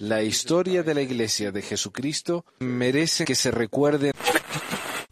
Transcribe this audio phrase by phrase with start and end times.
[0.00, 4.12] La historia de la Iglesia de Jesucristo merece que se recuerde.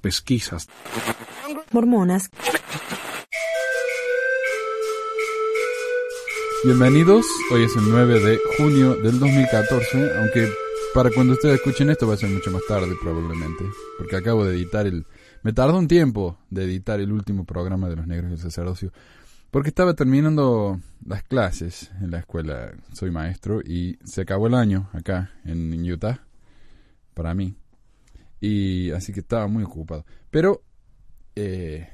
[0.03, 0.68] Pesquisas.
[1.72, 2.29] Mormonas.
[6.64, 10.52] Bienvenidos, hoy es el 9 de junio del 2014, aunque
[10.93, 13.64] para cuando ustedes escuchen esto va a ser mucho más tarde probablemente,
[13.98, 15.07] porque acabo de editar el...
[15.43, 18.93] Me tardó un tiempo de editar el último programa de los negros del sacerdocio,
[19.55, 24.90] porque estaba terminando las clases en la escuela, soy maestro, y se acabó el año
[24.93, 26.27] acá en Utah,
[27.14, 27.54] para mí,
[28.40, 30.04] y así que estaba muy ocupado.
[30.32, 30.64] Pero
[31.36, 31.89] eh,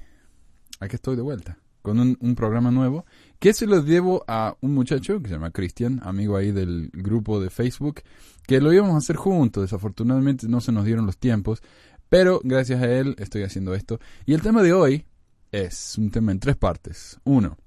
[0.80, 3.04] aquí estoy de vuelta, con un, programa nuevo
[3.38, 7.42] que se lo debo a un muchacho que se llama Cristian, amigo ahí del grupo
[7.42, 8.00] de Facebook,
[8.46, 9.64] que lo íbamos a hacer juntos.
[9.64, 11.62] Desafortunadamente no se nos dieron los tiempos,
[12.08, 14.00] pero gracias a él estoy haciendo esto.
[14.24, 15.04] Y el tema de hoy
[15.52, 17.20] es un tema en tres partes.
[17.24, 17.58] Uno,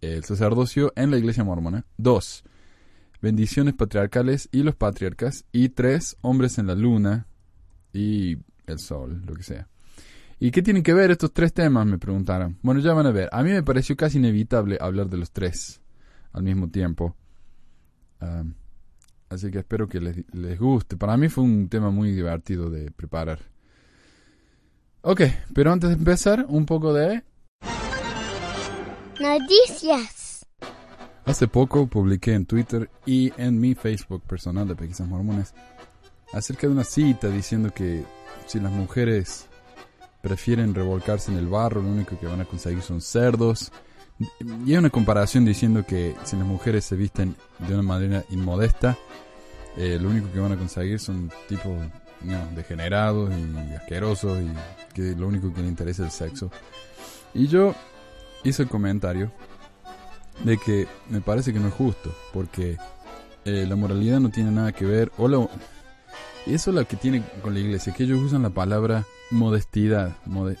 [0.00, 1.84] el sacerdocio en la iglesia mormona.
[1.96, 2.44] Dos,
[3.20, 5.44] bendiciones patriarcales y los patriarcas.
[5.52, 7.26] Y tres, hombres en la luna
[7.92, 9.68] y el sol, lo que sea.
[10.40, 11.86] ¿Y qué tienen que ver estos tres temas?
[11.86, 12.58] Me preguntaron.
[12.62, 13.28] Bueno, ya van a ver.
[13.32, 15.80] A mí me pareció casi inevitable hablar de los tres
[16.32, 17.16] al mismo tiempo.
[18.20, 18.54] Um,
[19.28, 20.96] así que espero que les, guste.
[20.96, 23.38] Para mí fue un tema muy divertido de preparar.
[25.06, 25.20] Ok,
[25.52, 27.22] pero antes de empezar, un poco de...
[29.20, 30.46] Noticias.
[31.26, 35.52] Hace poco publiqué en Twitter y en mi Facebook personal de Pequisas Mormones
[36.32, 38.02] acerca de una cita diciendo que
[38.46, 39.46] si las mujeres
[40.22, 43.72] prefieren revolcarse en el barro, lo único que van a conseguir son cerdos.
[44.64, 48.96] Y hay una comparación diciendo que si las mujeres se visten de una manera inmodesta,
[49.76, 51.74] eh, lo único que van a conseguir son tipos
[52.24, 56.50] no, degenerados y asquerosos y que lo único que les interesa es el sexo.
[57.34, 57.74] Y yo
[58.44, 59.32] hice el comentario
[60.44, 62.76] de que me parece que no es justo, porque
[63.44, 65.28] eh, la moralidad no tiene nada que ver, o
[66.46, 70.16] y eso es lo que tiene con la iglesia, que ellos usan la palabra modestidad,
[70.26, 70.58] mode,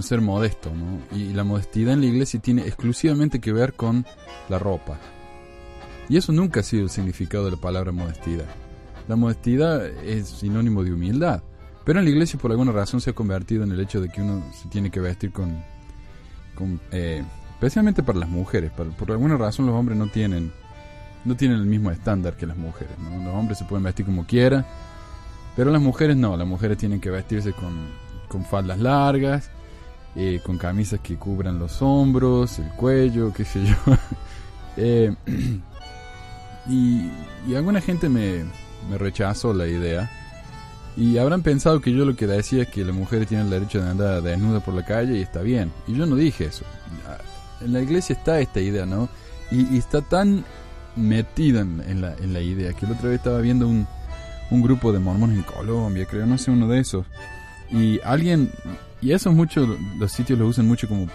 [0.00, 1.00] ser modesto, ¿no?
[1.16, 4.04] Y la modestidad en la iglesia tiene exclusivamente que ver con
[4.50, 4.98] la ropa.
[6.10, 8.44] Y eso nunca ha sido el significado de la palabra modestidad.
[9.08, 11.42] La modestidad es sinónimo de humildad.
[11.84, 14.22] Pero en la iglesia por alguna razón se ha convertido en el hecho de que
[14.22, 15.62] uno se tiene que vestir con...
[16.90, 17.22] eh,
[17.52, 18.70] especialmente para las mujeres.
[18.72, 20.50] Por, alguna razón los hombres no tienen,
[21.24, 22.94] no tienen el mismo estándar que las mujeres.
[23.22, 24.64] Los hombres se pueden vestir como quieran.
[25.56, 26.36] Pero las mujeres no.
[26.36, 27.90] Las mujeres tienen que vestirse con,
[28.28, 29.50] con faldas largas.
[30.16, 33.74] Eh, con camisas que cubran los hombros, el cuello, qué sé yo.
[34.76, 35.12] eh,
[36.68, 38.44] y alguna gente me,
[38.90, 40.10] me rechazó la idea.
[40.96, 43.82] Y habrán pensado que yo lo que decía es que las mujeres tienen el derecho
[43.82, 45.72] de andar desnuda por la calle y está bien.
[45.88, 46.64] Y yo no dije eso.
[47.60, 49.08] En la iglesia está esta idea, ¿no?
[49.50, 50.44] Y, está tan
[50.96, 53.86] metida en, en, la, en la idea que la otra vez estaba viendo un,
[54.50, 57.06] un grupo de mormones en Colombia, creo, no sé, uno de esos.
[57.70, 58.50] Y alguien,
[59.00, 59.66] y eso mucho,
[59.98, 61.08] los sitios lo usan mucho como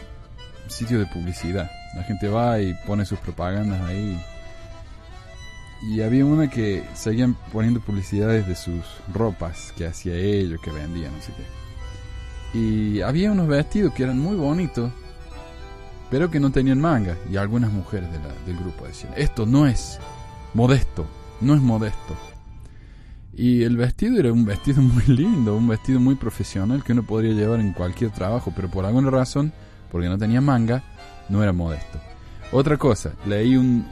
[0.68, 1.70] sitio de publicidad.
[1.96, 4.20] La gente va y pone sus propagandas ahí
[5.82, 11.14] y había una que seguían poniendo publicidades de sus ropas que hacía ellos, que vendían,
[11.14, 12.60] no sé qué.
[12.60, 14.92] Y había unos vestidos que eran muy bonitos,
[16.10, 17.16] pero que no tenían manga.
[17.32, 18.10] Y algunas mujeres
[18.46, 20.00] del grupo decían, esto no es
[20.54, 21.06] modesto,
[21.40, 22.16] no es modesto.
[23.34, 27.34] Y el vestido era un vestido muy lindo, un vestido muy profesional que uno podría
[27.34, 29.54] llevar en cualquier trabajo, pero por alguna razón,
[29.92, 30.84] porque no tenía manga,
[31.30, 32.02] no era modesto.
[32.52, 33.86] Otra cosa, leí un,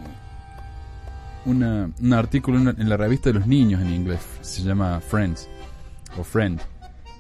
[1.48, 5.48] una, un artículo en, la revista de los niños en inglés, se llama Friends
[6.20, 6.60] o Friend.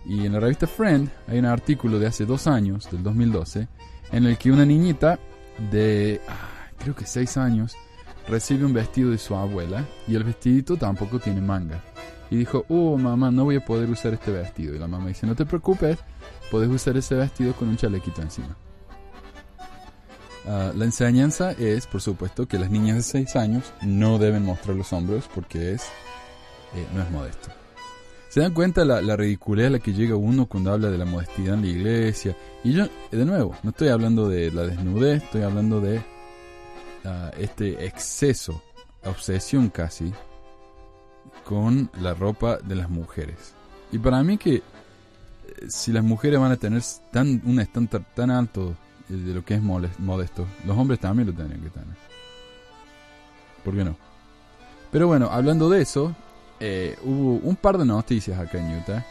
[0.06, 3.68] Y en la revista Friend hay un artículo de hace dos años, del 2012,
[4.12, 5.18] en el que una niñita
[5.72, 7.76] de, ah, creo que seis años,
[8.28, 11.82] recibe un vestido de su abuela y el vestidito tampoco tiene manga.
[12.30, 14.76] Y dijo, oh mamá, no voy a poder usar este vestido.
[14.76, 15.98] Y la mamá dice, no te preocupes,
[16.52, 18.56] puedes usar ese vestido con un chalequito encima.
[20.48, 24.78] Uh, la enseñanza es, por supuesto, que las niñas de 6 años no deben mostrar
[24.78, 25.84] los hombros porque es
[26.74, 27.50] eh, no es modesto.
[28.30, 31.04] ¿Se dan cuenta la, la ridiculez a la que llega uno cuando habla de la
[31.04, 32.38] modestidad en la iglesia?
[32.64, 37.86] Y yo, de nuevo, no estoy hablando de la desnudez, estoy hablando de uh, este
[37.86, 38.62] exceso,
[39.04, 40.14] obsesión casi,
[41.44, 43.54] con la ropa de las mujeres.
[43.92, 44.62] Y para mí que
[45.68, 48.76] si las mujeres van a tener tan un estándar tan alto
[49.10, 50.46] de lo que es modesto.
[50.66, 51.96] Los hombres también lo tendrían que tener.
[53.64, 53.96] ¿Por qué no?
[54.92, 56.16] Pero bueno, hablando de eso,
[56.60, 59.06] eh, hubo un par de noticias acá en Utah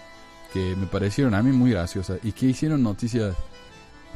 [0.52, 3.36] que me parecieron a mí muy graciosas y que hicieron noticias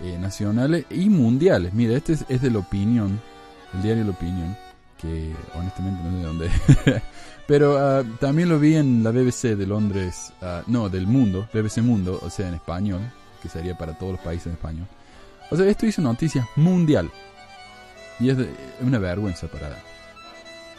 [0.02, 1.74] eh, nacionales y mundiales.
[1.74, 3.20] Mira, este es, es de la opinión,
[3.74, 4.56] el diario La Opinión,
[5.00, 7.02] que honestamente no sé de dónde.
[7.46, 11.78] Pero ah, también lo vi en la BBC de Londres, ah, no, del mundo, BBC
[11.78, 13.00] Mundo, o sea, en español,
[13.42, 14.86] que sería para todos los países en español.
[15.50, 17.10] O sea, esto hizo noticia mundial.
[18.18, 19.70] Y es, de- una vergüenza para...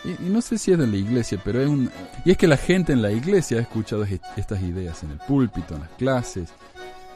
[0.03, 1.91] Y, no sé si es de la iglesia, pero es un...
[2.25, 5.17] Y es que la gente en la iglesia ha escuchado est- estas ideas en el
[5.17, 6.49] púlpito, en las clases.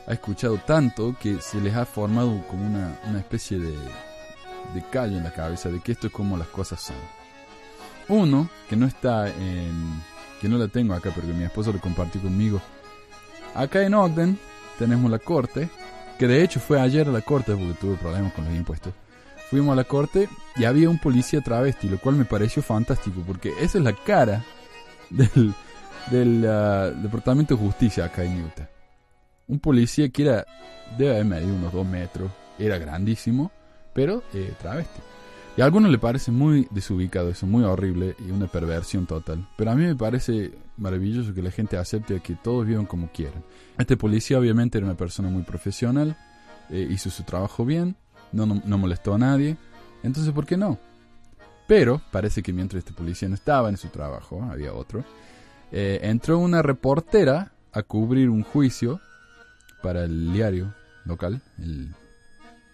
[0.07, 5.17] Ha escuchado tanto que se les ha formado como una, una especie de, de callo
[5.17, 6.95] en la cabeza de que esto es como las cosas son.
[8.07, 10.03] Uno, que no está en...
[10.41, 12.61] que no la tengo acá porque mi esposo lo compartió conmigo.
[13.55, 14.37] Acá en Ogden
[14.77, 15.69] tenemos la corte,
[16.17, 18.93] que de hecho fue ayer a la corte porque tuve problemas con los impuestos.
[19.49, 23.53] Fuimos a la corte y había un policía travesti, lo cual me pareció fantástico porque
[23.59, 24.43] esa es la cara
[25.09, 28.69] del, ah, Departamento de Justicia acá en Utah.
[29.47, 30.45] Un policía que era,
[30.97, 33.51] debe haber medido unos dos metros, era grandísimo,
[33.93, 35.01] pero eh, travesti.
[35.57, 39.47] Y a algunos le parece muy desubicado eso, muy horrible y una perversión total.
[39.55, 43.41] Pero a mí me parece maravilloso que la gente acepte que todos vivan como quieran.
[43.77, 46.17] Este policía obviamente era una persona muy profesional,
[46.69, 47.95] eh, hizo su trabajo bien,
[48.33, 49.55] no, no, no molestó a nadie,
[50.03, 50.77] entonces ¿por qué no?
[51.67, 55.05] Pero parece que mientras este policía no estaba en su trabajo, había otro,
[55.71, 58.99] eh, entró una reportera a cubrir un juicio
[59.81, 60.73] para el diario
[61.05, 61.93] local, el...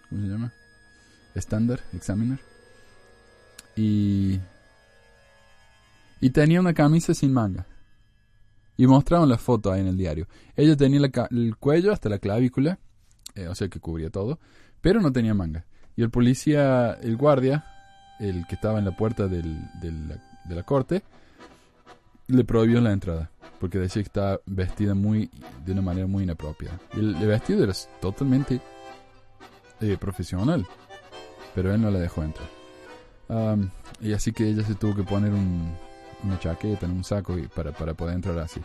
[0.08, 0.52] ¿Cómo se llama?
[1.34, 2.51] Standard Examiner.
[3.76, 4.38] Y...
[6.20, 7.66] Y tenía una camisa sin manga.
[8.76, 10.26] Y mostraron la foto ahí en el diario.
[10.56, 12.78] Ella tenía la el cuello hasta la clavícula,
[13.34, 14.38] eh, o sea que cubría todo,
[14.80, 15.64] pero no tenía manga.
[15.96, 17.64] Y el policía, el guardia,
[18.20, 20.08] el que estaba en la puerta del- del-
[20.44, 21.02] de la corte,
[22.28, 23.30] le prohibió la entrada.
[23.60, 25.30] Porque decía que estaba vestida muy
[25.64, 26.78] de una manera muy inapropiada.
[26.94, 28.60] El, el vestido era totalmente
[29.80, 30.66] eh, profesional.
[31.54, 32.48] Pero él no la dejó entrar.
[33.28, 33.70] Am,
[34.00, 35.74] y así que ella se tuvo que poner un-
[36.24, 38.60] una chaqueta en un saco y- para, para poder entrar así.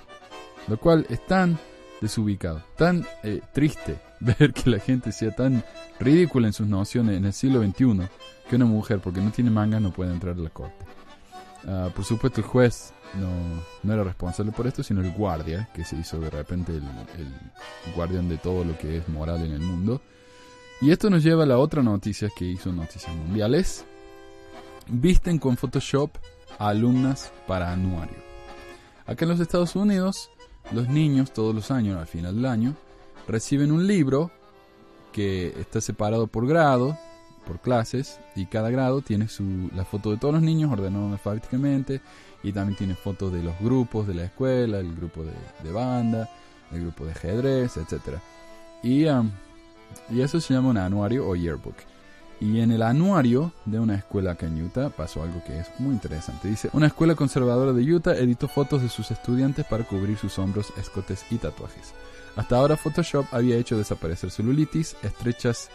[0.67, 1.57] Lo cual es tan
[2.01, 5.63] desubicado, tan eh, triste ver que la gente sea tan
[5.99, 8.07] ridícula en sus nociones en el siglo XXI
[8.49, 10.85] que una mujer, porque no tiene manga, no puede entrar a la corte.
[11.67, 13.27] Ah, por supuesto, el juez no,
[13.83, 17.93] no era responsable por esto, sino el guardia, que se hizo de repente el, el
[17.95, 20.01] guardián de todo lo que es moral en el mundo.
[20.79, 23.83] Y esto nos lleva a la otra noticia que hizo Noticias Mundiales.
[24.89, 26.11] Visten con Photoshop
[26.57, 28.17] a alumnas para anuario.
[29.05, 30.29] Acá en los Estados Unidos,
[30.71, 32.75] los niños todos los años, al final del año,
[33.27, 34.31] reciben un libro
[35.11, 36.97] que está separado por grado,
[37.45, 42.01] por clases, y cada grado tiene su, la foto de todos los niños ordenado alfabéticamente,
[42.43, 45.33] y también tiene fotos de los grupos de la escuela, el grupo de,
[45.63, 46.29] de banda,
[46.71, 48.19] el grupo de ajedrez, etc.
[48.83, 49.31] Y, um,
[50.09, 51.75] y eso se llama un anuario o yearbook.
[52.39, 55.93] Y en el anuario de una escuela acá en Utah pasó algo que es muy
[55.93, 56.47] interesante.
[56.47, 60.71] Dice, una escuela conservadora de Utah editó fotos de sus estudiantes para cubrir sus hombros,
[60.77, 61.93] escotes y tatuajes.
[62.35, 65.69] Hasta ahora Photoshop había hecho desaparecer celulitis, estrechas,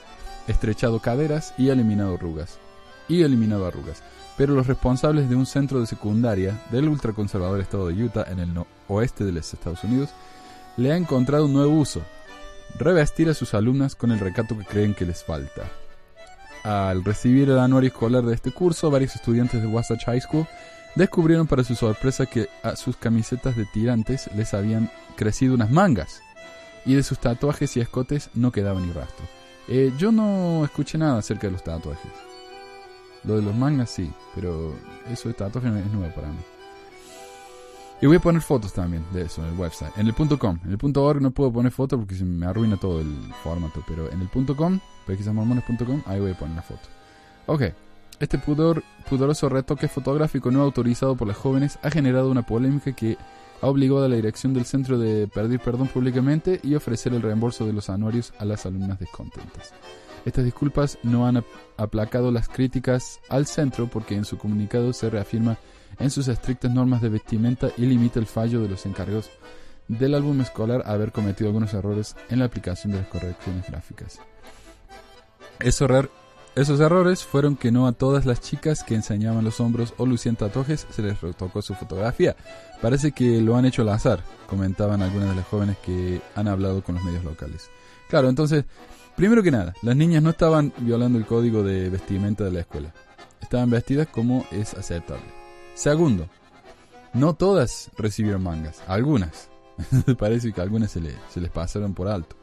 [0.46, 2.58] estrechado caderas y eliminado arrugas.
[3.08, 4.00] Y eliminado arrugas.
[4.36, 8.50] Pero los responsables de un centro de secundaria del ultraconservador estado de Utah en el
[8.86, 10.10] oeste de los Estados Unidos
[10.76, 12.02] le ha encontrado un nuevo uso.
[12.78, 15.64] Revestir a sus alumnas con el recato que creen que les falta.
[16.64, 20.46] Al recibir el anuario escolar de este curso, varios estudiantes de Wasatch High School
[20.94, 26.22] descubrieron para su sorpresa que a sus camisetas de tirantes les habían crecido unas mangas
[26.84, 29.26] y de sus tatuajes y escotes no quedaba ni rastro.
[29.68, 32.12] Eh, yo no escuché nada acerca de los tatuajes.
[33.24, 34.74] Lo de los mangas sí, pero
[35.10, 36.40] eso de tatuajes es nuevo para mí.
[38.02, 39.96] Y voy a poner fotos también de eso en el website.
[39.96, 40.58] En el .com.
[40.64, 43.82] En el .org no puedo poner fotos porque se me arruina todo el formato.
[43.86, 46.80] Pero en el .com, pesquisamormones.com, ahí voy a poner la foto.
[47.46, 47.62] Ok.
[48.18, 53.16] Este pudor, pudoroso retoque fotográfico no autorizado por las jóvenes ha generado una polémica que
[53.60, 57.64] ha obligado a la dirección del centro de pedir perdón públicamente y ofrecer el reembolso
[57.66, 59.72] de los anuarios a las alumnas descontentas.
[60.24, 65.10] Estas disculpas no han ap- aplacado las críticas al centro porque en su comunicado se
[65.10, 65.56] reafirma
[65.98, 69.30] en sus estrictas normas de vestimenta y limita el fallo de los encargos
[69.88, 74.20] del álbum escolar a haber cometido algunos errores en la aplicación de las correcciones gráficas.
[75.60, 76.10] Esos, error-
[76.54, 80.36] esos errores fueron que no a todas las chicas que enseñaban los hombros o lucían
[80.36, 82.36] tatuajes se les retocó su fotografía.
[82.80, 86.82] Parece que lo han hecho al azar, comentaban algunas de las jóvenes que han hablado
[86.82, 87.68] con los medios locales.
[88.08, 88.64] Claro, entonces,
[89.16, 92.92] primero que nada, las niñas no estaban violando el código de vestimenta de la escuela.
[93.40, 95.41] Estaban vestidas como es aceptable.
[95.74, 96.28] Segundo,
[97.14, 99.48] no todas recibieron mangas, algunas.
[100.18, 102.36] Parece que algunas se, le- se les pasaron por alto.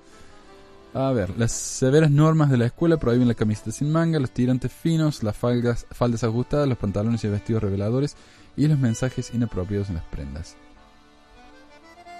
[0.93, 4.71] A ver, las severas normas de la escuela prohíben la camiseta sin manga, los tirantes
[4.73, 8.15] finos, las faldas, faldas ajustadas, los pantalones y vestidos reveladores
[8.57, 10.55] y los mensajes inapropiados en las prendas.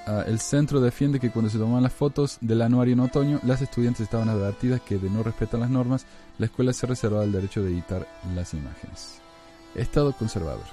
[0.06, 3.62] Ah, el centro defiende que cuando se toman las fotos del anuario en otoño, las
[3.64, 6.06] estudiantes estaban advertidas que de no respetar las normas,
[6.38, 9.20] la escuela se reservaba el derecho de editar las imágenes.
[9.76, 10.64] Estado conservador.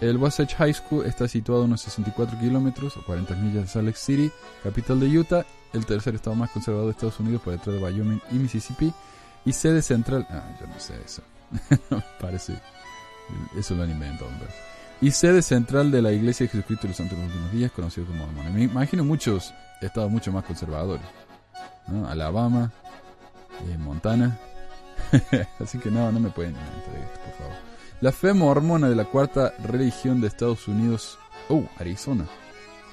[0.00, 3.86] El Wasatch High School está situado a unos 64 kilómetros o 40 millas de Salt
[3.86, 4.30] Lake City,
[4.62, 8.20] capital de Utah, el tercer estado más conservador de Estados Unidos por detrás de Wyoming
[8.30, 8.92] y Mississippi,
[9.44, 10.26] y sede central.
[10.30, 11.22] Ah, yo no sé eso.
[12.20, 12.60] Parece.
[13.56, 14.48] Eso lo inventado, hombre.
[15.00, 17.72] Y sede central de la Iglesia de Jesucristo de los Santos de los Últimos Días,
[17.72, 18.54] conocido como Mormon.
[18.54, 21.06] Me imagino muchos estados mucho más conservadores.
[22.08, 22.70] Alabama,
[23.68, 24.38] eh, Montana.
[25.60, 27.77] Así que no, no me pueden inventar esto, por favor.
[28.00, 31.18] La fe mormona de la cuarta religión de Estados Unidos.
[31.48, 32.26] Oh, Arizona.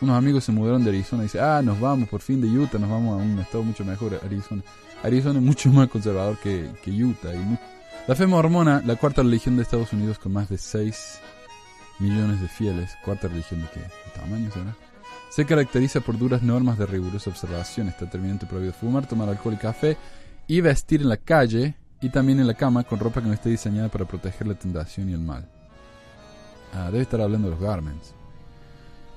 [0.01, 2.79] Unos amigos se mudaron de Arizona y dicen, ah, nos vamos por fin de Utah,
[2.79, 4.63] nos vamos a un estado mucho mejor, Arizona.
[5.03, 7.35] Arizona es mucho más conservador que, que Utah.
[7.35, 7.59] Y
[8.07, 11.19] la fe mormona, la cuarta religión de Estados Unidos con más de 6
[11.99, 14.75] millones de fieles, cuarta religión de qué ¿De tamaño será?
[15.29, 17.89] Se caracteriza por duras normas de rigurosa observación.
[17.89, 19.97] Está terminante prohibido fumar, tomar alcohol y café
[20.47, 23.49] y vestir en la calle y también en la cama con ropa que no esté
[23.49, 25.47] diseñada para proteger la tentación y el mal.
[26.73, 28.13] Ah, debe estar hablando de los garments.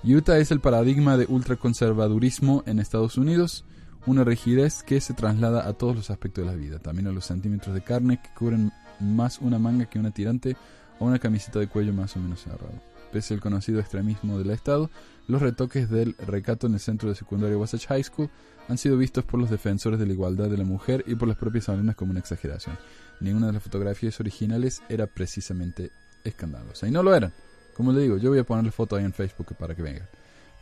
[0.05, 3.65] Utah es el paradigma de ultraconservadurismo en Estados Unidos,
[4.07, 7.27] una rigidez que se traslada a todos los aspectos de la vida, también a los
[7.27, 10.57] centímetros de carne que cubren más una manga que una tirante
[11.01, 12.81] o una camiseta de cuello más o menos cerrado.
[13.13, 14.89] Pese al conocido extremismo del Estado,
[15.29, 18.31] los retoques del recato en el centro de secundaria Wasatch High School
[18.67, 21.37] han sido vistos por los defensores de la igualdad de la mujer y por las
[21.37, 22.79] propias alumnas como una exageración.
[23.21, 25.91] Ninguna de las fotografías originales era precisamente
[26.25, 26.89] escandalosa.
[26.89, 27.33] Y no lo eran.
[27.77, 30.09] Como le digo, yo voy a ponerle foto ahí en Facebook para que vengan.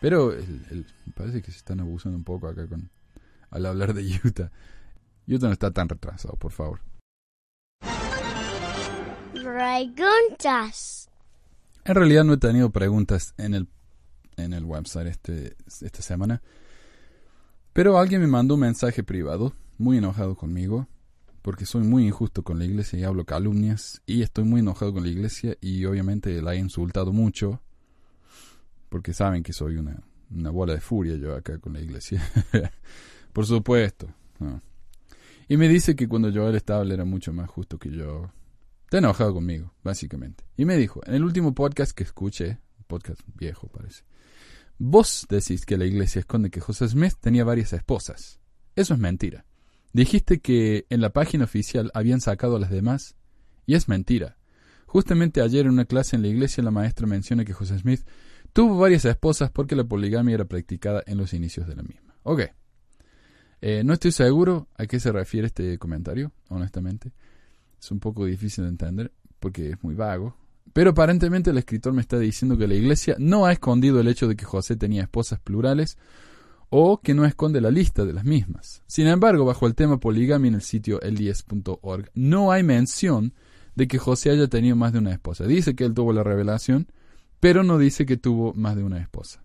[0.00, 2.90] Pero el, parece que se están abusando un poco acá con
[3.50, 4.50] al hablar de Utah.
[5.28, 6.80] Utah no está tan retrasado, por favor.
[9.32, 11.08] Preguntas.
[11.85, 13.68] En realidad no he tenido preguntas en el,
[14.37, 16.43] en el website este, esta semana.
[17.73, 20.88] Pero alguien me mandó un mensaje privado, muy enojado conmigo,
[21.43, 25.05] porque soy muy injusto con la iglesia y hablo calumnias y estoy muy enojado con
[25.05, 27.61] la iglesia y obviamente la he insultado mucho
[28.88, 32.23] porque saben que soy una, una bola de furia yo acá con la iglesia.
[33.33, 34.09] Por supuesto.
[35.49, 38.31] Y me dice que cuando Joel estaba era mucho más justo que yo.
[38.85, 40.45] Está enojado conmigo, básicamente.
[40.57, 44.05] Y me dijo, en el último podcast que escuché, podcast viejo parece,
[44.78, 48.40] vos decís que la iglesia esconde que José Smith tenía varias esposas.
[48.75, 49.45] Eso es mentira.
[49.93, 53.16] Dijiste que en la página oficial habían sacado a las demás,
[53.64, 54.37] y es mentira.
[54.87, 58.07] Justamente ayer en una clase en la iglesia la maestra menciona que José Smith
[58.52, 62.14] tuvo varias esposas porque la poligamia era practicada en los inicios de la misma.
[62.23, 62.43] Ok.
[63.61, 67.12] Eh, no estoy seguro a qué se refiere este comentario, honestamente.
[67.81, 70.37] Es un poco difícil de entender porque es muy vago.
[70.73, 74.28] Pero aparentemente el escritor me está diciendo que la iglesia no ha escondido el hecho
[74.28, 75.96] de que José tenía esposas plurales
[76.68, 78.82] o que no esconde la lista de las mismas.
[78.87, 83.35] Sin embargo, bajo el tema poligamia en el sitio el10.org, no hay mención
[83.75, 85.44] de que José haya tenido más de una esposa.
[85.44, 86.88] Dice que él tuvo la revelación,
[87.40, 89.44] pero no dice que tuvo más de una esposa.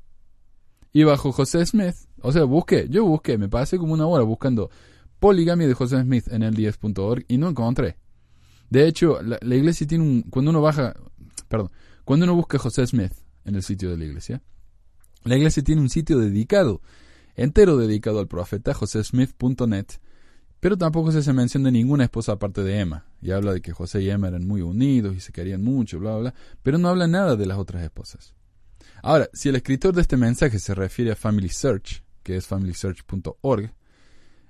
[0.94, 4.70] Y bajo José Smith, o sea, busqué, yo busqué, me pasé como una hora buscando
[5.20, 7.98] poligamia de José Smith en el 10.org y no encontré.
[8.70, 10.96] De hecho, la, la, iglesia tiene un, cuando uno baja,
[11.52, 11.72] perdón,
[12.06, 13.14] cuando uno busca José Smith
[13.46, 14.42] en el sitio de la iglesia,
[15.24, 16.82] la iglesia tiene un sitio dedicado
[17.36, 19.86] entero dedicado al profeta josesmith.net,
[20.60, 23.74] pero tampoco se hace mención de ninguna esposa aparte de Emma, y habla de que
[23.74, 26.90] José y Emma eran muy unidos y se querían mucho, bla, bla, bla, pero no
[26.90, 28.34] habla nada de las otras esposas.
[29.04, 33.74] Ahora, si el escritor de este mensaje se refiere a Family Search, que es familysearch.org,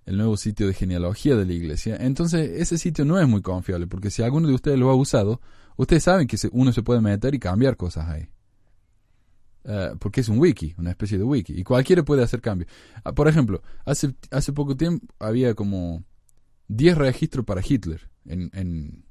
[0.06, 3.88] el nuevo sitio de genealogía de la iglesia, entonces ese sitio no es muy confiable,
[3.88, 5.40] porque si alguno de ustedes lo ha usado,
[5.82, 8.30] ustedes saben que uno se puede meter y cambiar cosas ahí.
[9.64, 12.70] Eh, porque es un wiki, una especie de wiki, y cualquiera puede hacer cambios.
[13.04, 16.04] Ah, por ejemplo, hace, hace poco tiempo había como
[16.68, 19.06] 10 registros para Hitler en, en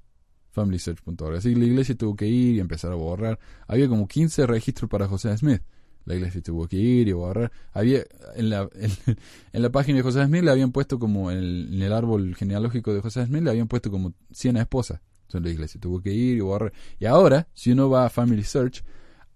[0.50, 1.36] familysearch.org.
[1.36, 3.38] Así que la iglesia tuvo que ir y empezar a borrar.
[3.66, 5.62] Había como 15 registros para José Smith.
[6.04, 7.52] La iglesia tuvo que ir y borrar.
[7.72, 8.68] Había en la,
[9.52, 12.34] en, la página de José Smith le habían puesto como en el, en el, árbol
[12.34, 15.00] genealógico de José Smith le habían puesto como 100 esposas.
[15.30, 16.72] Entonces la iglesia tuvo que ir y borrar.
[16.98, 18.82] Y ahora, si uno va a Family Search,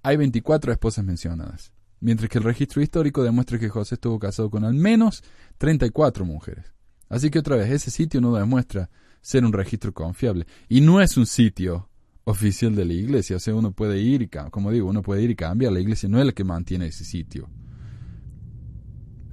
[0.03, 4.65] hay 24 esposas mencionadas, mientras que el registro histórico demuestra que José estuvo casado con
[4.65, 5.23] al menos
[5.59, 6.75] 34 mujeres.
[7.09, 10.47] Así que otra vez, ese sitio no demuestra ser un registro confiable.
[10.69, 11.89] Y no es un sitio
[12.25, 13.37] oficial de la iglesia.
[13.37, 15.73] O sea, uno puede ir y, como digo, uno puede ir y cambiar.
[15.73, 17.49] La iglesia no es la que mantiene ese sitio.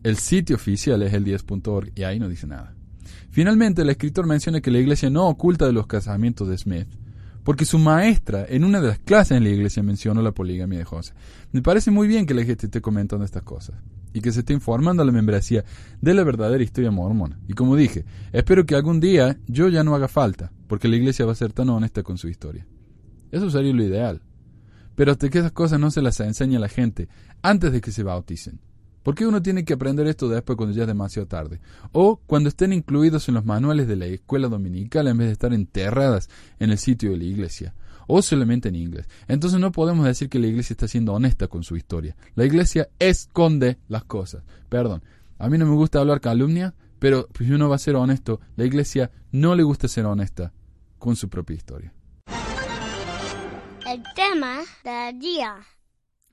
[0.04, 2.76] El sitio oficial es el 10.org y ahí no dice nada.
[3.32, 6.88] Finalmente, el escritor menciona que la iglesia no oculta de los casamientos de Smith,
[7.44, 10.86] porque su maestra en una de las clases en la iglesia mencionó la poligamia de
[10.86, 11.14] José.
[11.54, 13.78] Me parece muy bien que la gente esté comentando estas cosas
[14.14, 15.64] y que se esté informando a la membresía
[16.02, 17.40] de la verdadera historia mormona.
[17.48, 21.26] Y como dije, espero que algún día yo ya no haga falta, porque la iglesia
[21.26, 22.68] va a ser tan honesta con su historia.
[23.32, 24.22] Eso sería lo ideal.
[24.96, 27.08] Pero hasta que esas cosas no se las enseñe a la gente
[27.42, 28.60] antes de que se bauticen.
[29.04, 31.60] ¿Por qué uno tiene que aprender esto después cuando ya es demasiado tarde?
[31.92, 35.54] O cuando estén incluidos en los manuales de la escuela dominical en vez de estar
[35.54, 36.30] enterradas
[36.60, 37.74] en el sitio de la iglesia.
[38.08, 39.08] O solamente en inglés.
[39.28, 42.16] Entonces no podemos decir que la iglesia está siendo honesta con su historia.
[42.36, 44.44] La iglesia esconde las cosas.
[44.70, 45.04] Perdón.
[45.40, 48.66] A mí no me gusta hablar calumnia, pero si uno va a ser honesto, la
[48.66, 50.54] iglesia no le gusta ser honesta
[51.00, 51.94] con su propia historia.
[53.88, 55.56] El tema del día.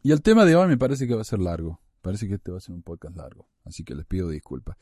[0.02, 1.80] Y el tema de hoy me parece que va a ser largo.
[2.00, 4.76] Parece que este va a ser un podcast largo, así que les pido disculpas.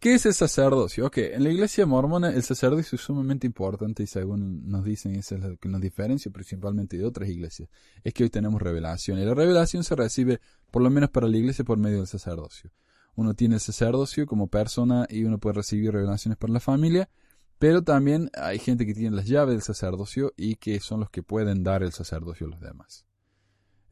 [0.00, 1.06] ¿Qué es el sacerdocio?
[1.06, 5.32] Ok, en la iglesia mormona el sacerdocio es sumamente importante y según nos dicen, es
[5.32, 7.68] lo que nos diferencia principalmente de otras iglesias,
[8.04, 11.36] es que hoy tenemos revelación y la revelación se recibe, por lo menos para la
[11.36, 12.70] iglesia, por medio del sacerdocio.
[13.16, 17.10] Uno tiene el sacerdocio como persona y uno puede recibir revelaciones para la familia,
[17.58, 21.24] pero también hay gente que tiene las llaves del sacerdocio y que son los que
[21.24, 23.07] pueden dar el sacerdocio a los demás.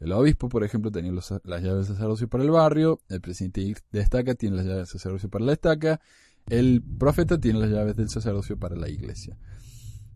[0.00, 1.30] El obispo, por ejemplo, tenía las
[1.62, 5.30] llaves del sacerdocio para el barrio, el presidente de estaca tiene las llaves del sacerdocio
[5.30, 6.00] para la estaca,
[6.48, 9.38] el profeta tiene las llaves del sacerdocio para la iglesia.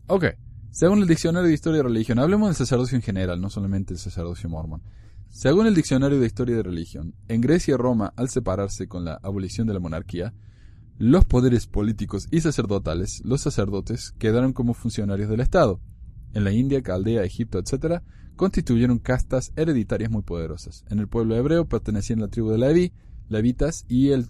[0.07, 0.25] Ok,
[0.69, 3.99] según el diccionario de historia de religión, hablemos del sacerdocio en general, no solamente el
[3.99, 4.83] sacerdocio mormón.
[5.29, 9.19] Según el diccionario de historia de religión, en Grecia y Roma, al separarse con la
[9.23, 10.33] abolición de la monarquía,
[10.97, 15.81] los poderes políticos y sacerdotales, los sacerdotes, quedaron como funcionarios del Estado.
[16.33, 18.01] En la India, Caldea, Egipto, etc.,
[18.35, 20.83] constituyeron castas hereditarias muy poderosas.
[20.89, 22.93] En el pueblo hebreo pertenecían la tribu de Levi,
[23.29, 24.27] levitas, y el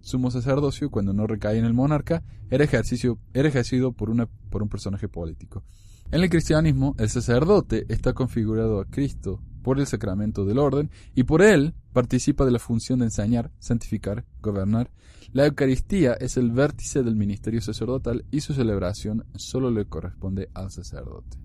[0.00, 4.62] sumo sacerdocio, cuando no recae en el monarca, era, ejercicio, era ejercido por, una, por
[4.62, 5.64] un personaje político.
[6.10, 11.24] En el cristianismo, el sacerdote está configurado a Cristo por el sacramento del orden y
[11.24, 14.90] por él participa de la función de enseñar, santificar, gobernar.
[15.32, 20.70] La Eucaristía es el vértice del ministerio sacerdotal y su celebración solo le corresponde al
[20.70, 21.43] sacerdote.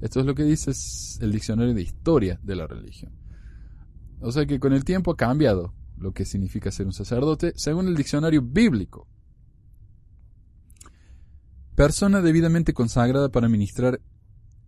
[0.00, 0.72] Esto es lo que dice
[1.20, 3.12] el diccionario de historia de la religión.
[4.20, 7.88] O sea que con el tiempo ha cambiado lo que significa ser un sacerdote según
[7.88, 9.08] el diccionario bíblico.
[11.74, 14.00] Persona debidamente consagrada para ministrar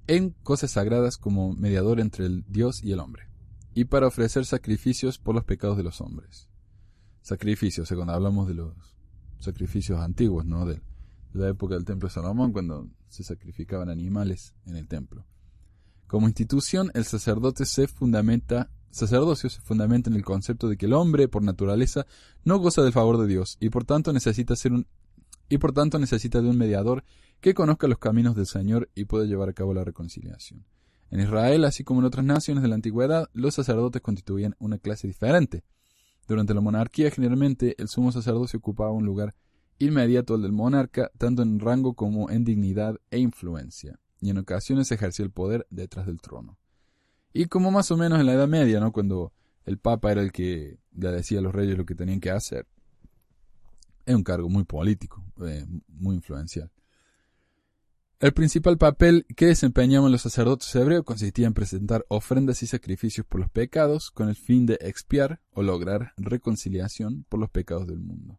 [0.06, 3.28] en cosas sagradas como mediador entre el Dios y el hombre,
[3.74, 6.48] y para ofrecer sacrificios por los pecados de los hombres.
[7.22, 8.74] Sacrificios, cuando hablamos de los
[9.38, 10.66] sacrificios antiguos, ¿no?
[10.66, 10.80] De,
[11.32, 15.26] la época del templo de Salomón, cuando se sacrificaban animales en el templo.
[16.06, 20.94] Como institución, el sacerdote se fundamenta, sacerdocio se fundamenta en el concepto de que el
[20.94, 22.06] hombre, por naturaleza,
[22.44, 24.86] no goza del favor de Dios y por tanto necesita ser un
[25.48, 27.04] y por tanto necesita de un mediador
[27.40, 30.64] que conozca los caminos del Señor y pueda llevar a cabo la reconciliación.
[31.10, 35.08] En Israel, así como en otras naciones de la antigüedad, los sacerdotes constituían una clase
[35.08, 35.64] diferente.
[36.28, 39.34] Durante la monarquía, generalmente, el sumo sacerdocio ocupaba un lugar
[39.80, 44.92] inmediato al del monarca, tanto en rango como en dignidad e influencia, y en ocasiones
[44.92, 46.58] ejercía el poder detrás del trono.
[47.32, 48.92] Y como más o menos en la Edad Media, ¿no?
[48.92, 49.32] cuando
[49.64, 52.66] el Papa era el que le decía a los reyes lo que tenían que hacer.
[54.04, 56.70] Es un cargo muy político, eh, muy influencial.
[58.18, 63.40] El principal papel que desempeñaban los sacerdotes hebreos consistía en presentar ofrendas y sacrificios por
[63.40, 68.38] los pecados con el fin de expiar o lograr reconciliación por los pecados del mundo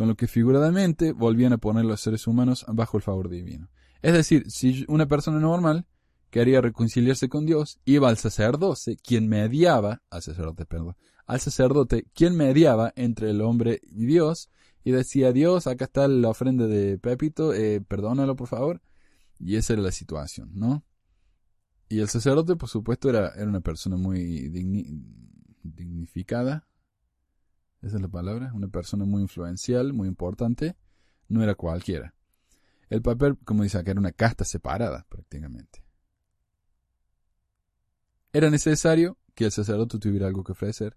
[0.00, 3.68] con lo que figuradamente volvían a poner los seres humanos bajo el favor divino.
[4.00, 5.84] Es decir, si una persona normal
[6.30, 12.34] quería reconciliarse con Dios, iba al sacerdote, quien mediaba, al sacerdote, perdón, al sacerdote, quien
[12.34, 14.48] mediaba entre el hombre y Dios,
[14.84, 18.80] y decía, Dios, acá está la ofrenda de Pepito, eh, perdónalo por favor.
[19.38, 20.82] Y esa era la situación, ¿no?
[21.90, 24.48] Y el sacerdote, por supuesto, era, era una persona muy
[25.62, 26.66] dignificada,
[27.82, 30.76] esa es la palabra, una persona muy influencial, muy importante,
[31.28, 32.14] no era cualquiera.
[32.88, 35.82] El papel, como dice acá, era una casta separada prácticamente.
[38.32, 40.96] Era necesario que el sacerdote tuviera algo que ofrecer,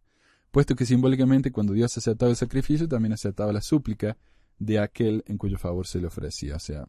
[0.51, 4.17] puesto que simbólicamente cuando Dios aceptaba el sacrificio, también aceptaba la súplica
[4.59, 6.87] de aquel en cuyo favor se le ofrecía, o sea,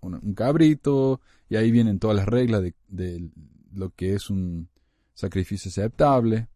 [0.00, 3.30] un, cabrito, y ahí vienen todas las reglas de, de
[3.72, 4.68] lo que es un
[5.14, 6.48] sacrificio aceptable,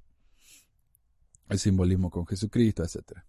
[1.48, 3.20] el simbolismo con Jesucristo, etc.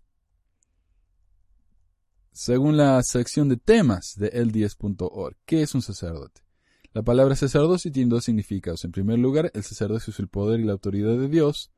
[2.32, 6.42] Según la sección de temas de el10.org, ¿qué es un sacerdote?
[6.94, 8.86] La palabra sacerdocio tiene dos significados.
[8.86, 11.72] En primer lugar, el sacerdocio es el poder y la autoridad de Dios.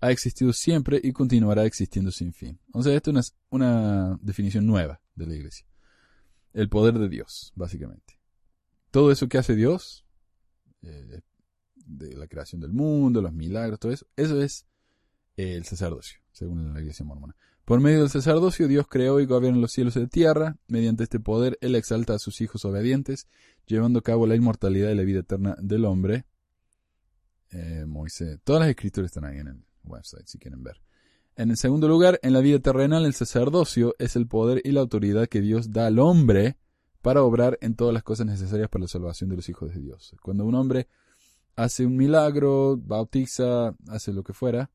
[0.00, 2.58] Ha existido siempre y continuará existiendo sin fin.
[2.72, 5.66] O sea, esto es una, definición nueva de la iglesia.
[6.52, 8.18] el poder de Dios, básicamente.
[8.90, 10.04] Todo eso que hace Dios,
[10.82, 11.20] eh,
[11.74, 14.66] de la creación del mundo, los milagros, todo eso, eso es
[15.36, 17.36] el sacerdocio, según la iglesia mormona.
[17.64, 20.56] Por medio del sacerdocio, Dios creó y gobierna los cielos y la tierra.
[20.68, 23.26] Mediante este poder, Él exalta a sus hijos obedientes,
[23.66, 26.26] llevando a cabo la inmortalidad y la vida eterna del hombre.
[27.50, 28.38] Eh, Moisés.
[28.44, 30.80] Todas las escrituras están ahí en el website, si quieren ver.
[31.34, 34.80] En el segundo lugar, en la vida terrenal, el sacerdocio es el poder y la
[34.80, 36.56] autoridad que Dios da al hombre
[37.02, 40.14] para obrar en todas las cosas necesarias para la salvación de los hijos de Dios.
[40.22, 40.88] Cuando un hombre
[41.56, 44.70] hace un milagro, bautiza, hace lo que fuera,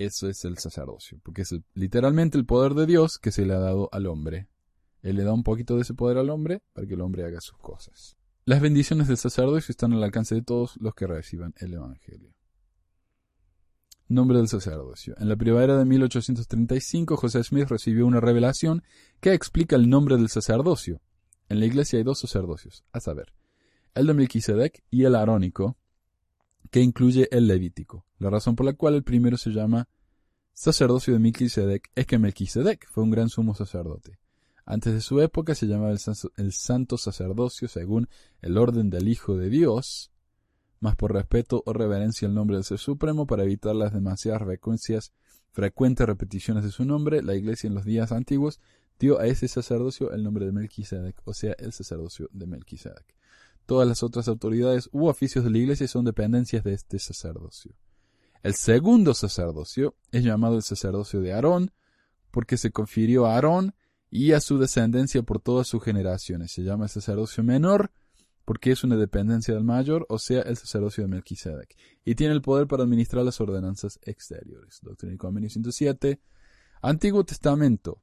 [0.00, 3.58] eso es el sacerdocio, porque es literalmente el poder de Dios que se le ha
[3.58, 4.48] dado al hombre.
[5.02, 7.42] Él le da un poquito de ese poder al hombre para que el hombre haga
[7.42, 8.16] sus cosas.
[8.46, 12.34] Las bendiciones del sacerdocio están al alcance de todos los que reciban el Evangelio.
[14.08, 15.14] Nombre del sacerdocio.
[15.18, 18.82] En la primavera de 1835, José Smith recibió una revelación
[19.20, 21.02] que explica el nombre del sacerdocio.
[21.50, 23.34] En la iglesia hay dos sacerdocios, a saber,
[23.94, 25.76] el de Melquisedec y el arónico,
[26.70, 28.06] que incluye el levítico.
[28.18, 29.88] La razón por la cual el primero se llama
[30.52, 34.18] sacerdocio de Melquisedec es que Melquisedec fue un gran sumo sacerdote.
[34.64, 38.08] Antes de su época se llamaba el, santo sacerdocio según
[38.40, 40.12] el orden del Hijo de Dios,
[40.78, 45.12] más por respeto o reverencia al nombre del Ser Supremo para evitar las demasiadas frecuencias,
[45.50, 48.60] frecuentes repeticiones de su nombre, la Iglesia en los días antiguos
[48.98, 53.19] dio a ese sacerdocio el nombre de Melquisedec, o sea, el sacerdocio de Melquisedec.
[53.66, 57.74] Todas las otras autoridades u oficios de la iglesia son dependencias de este sacerdocio.
[58.42, 61.72] El segundo sacerdocio es llamado el sacerdocio de Aarón,
[62.30, 63.74] porque se confirió a Aarón
[64.10, 66.52] y a su descendencia por todas sus generaciones.
[66.52, 67.92] Se llama el sacerdocio menor,
[68.44, 72.42] porque es una dependencia del mayor, o sea, el sacerdocio de Melquisedec, y tiene el
[72.42, 74.80] poder para administrar las ordenanzas exteriores.
[74.82, 76.20] Doctrina y Convenio 107.
[76.82, 78.02] Antiguo Testamento.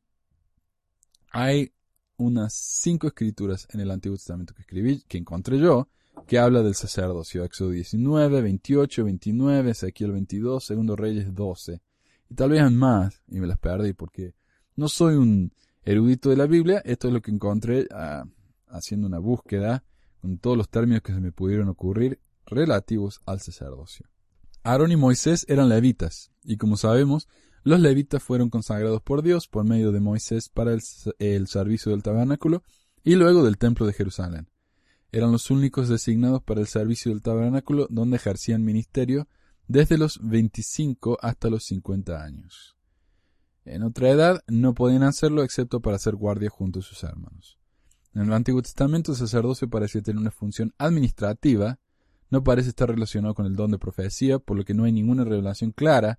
[1.32, 1.74] Hay
[2.17, 5.88] unas cinco escrituras en el Antiguo Testamento que escribí, que encontré yo,
[6.25, 7.43] que habla del sacerdocio.
[7.43, 11.82] Éxodo 19, 28, 29, Ezequiel 22, Segundo Reyes 12.
[12.30, 14.34] Y tal vez más, y me las perdí porque
[14.75, 15.53] no soy un
[15.84, 16.82] erudito de la Biblia.
[16.84, 18.25] Esto es lo que encontré ah,
[18.67, 19.84] haciendo una búsqueda
[20.21, 24.08] con todos los términos que se me pudieron ocurrir relativos al sacerdocio.
[24.63, 27.30] Aarón y Moisés eran levitas, y como sabemos,
[27.67, 30.82] los levitas fueron consagrados por Dios por medio de Moisés para el,
[31.47, 32.63] servicio del tabernáculo
[33.03, 34.47] y luego del templo de Jerusalén.
[35.12, 39.27] Eran los únicos designados para el servicio del tabernáculo donde ejercían ministerio
[39.67, 42.77] desde los 25 hasta los 50 años.
[43.65, 47.60] En otra edad no podían hacerlo excepto para hacer guardia junto a sus hermanos.
[48.13, 51.80] En el Antiguo Testamento el sacerdocio parecía tener una función administrativa,
[52.30, 55.25] no parece estar relacionado con el don de profecía, por lo que no hay ninguna
[55.25, 56.17] revelación clara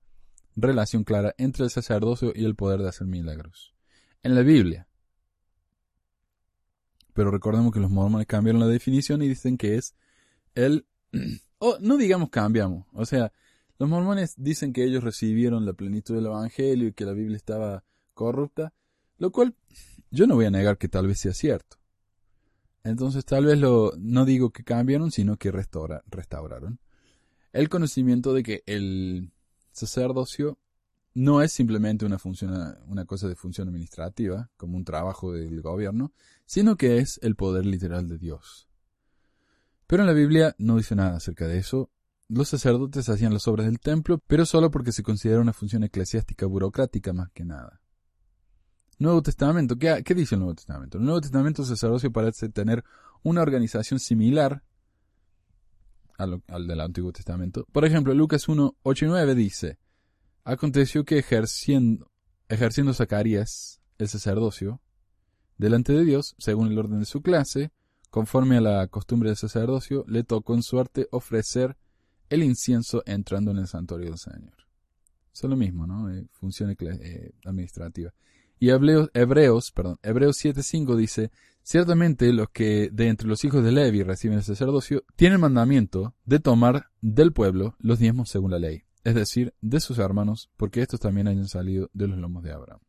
[0.60, 3.74] relación clara entre el sacerdocio y el poder de hacer milagros.
[4.22, 4.88] En la Biblia.
[7.12, 9.94] Pero recordemos que los mormones cambiaron la definición y dicen que es
[10.54, 10.86] el...
[11.60, 12.86] O no digamos cambiamos.
[12.92, 13.32] O sea,
[13.80, 17.82] los mormones dicen que ellos recibieron la plenitud del Evangelio y que la Biblia estaba
[18.14, 18.72] corrupta,
[19.16, 19.56] lo cual
[20.12, 21.78] yo no voy a negar que tal vez sea cierto.
[22.84, 26.78] Entonces tal vez lo, no digo que cambiaron, sino que restauraron
[27.52, 29.32] el conocimiento de que el
[29.78, 30.58] sacerdocio
[31.14, 36.12] no es simplemente una función, una cosa de función administrativa, como un trabajo del gobierno,
[36.46, 38.68] sino que es el poder literal de Dios.
[39.86, 41.90] Pero en la Biblia no dice nada acerca de eso.
[42.28, 46.46] Los sacerdotes hacían las obras del templo, pero solo porque se considera una función eclesiástica
[46.46, 47.80] burocrática más que nada.
[48.98, 50.98] Nuevo Testamento, ¿qué, qué dice el Nuevo Testamento?
[50.98, 52.84] El Nuevo Testamento sacerdocio parece tener
[53.22, 54.62] una organización similar
[56.18, 57.66] al, del Antiguo Testamento.
[57.72, 59.78] Por ejemplo, Lucas 1, 8 y 9 dice,
[60.44, 62.10] Aconteció que ejerciendo,
[62.92, 64.80] Zacarías el sacerdocio,
[65.56, 67.72] delante de Dios, según el orden de su clase,
[68.10, 71.76] conforme a la costumbre del sacerdocio, le tocó en suerte ofrecer
[72.30, 74.54] el incienso entrando en el santuario del Señor.
[75.32, 76.10] Eso es lo mismo, ¿no?
[76.10, 78.12] Eh, función eh, administrativa.
[78.58, 81.30] Y Hebreos, Hebreos, perdón, Hebreos 7.5 dice,
[81.62, 86.40] Ciertamente los que de entre los hijos de Levi reciben el sacerdocio tienen mandamiento de
[86.40, 90.98] tomar del pueblo los diezmos según la ley, es decir, de sus hermanos, porque estos
[90.98, 92.80] también hayan salido de los lomos de Abraham.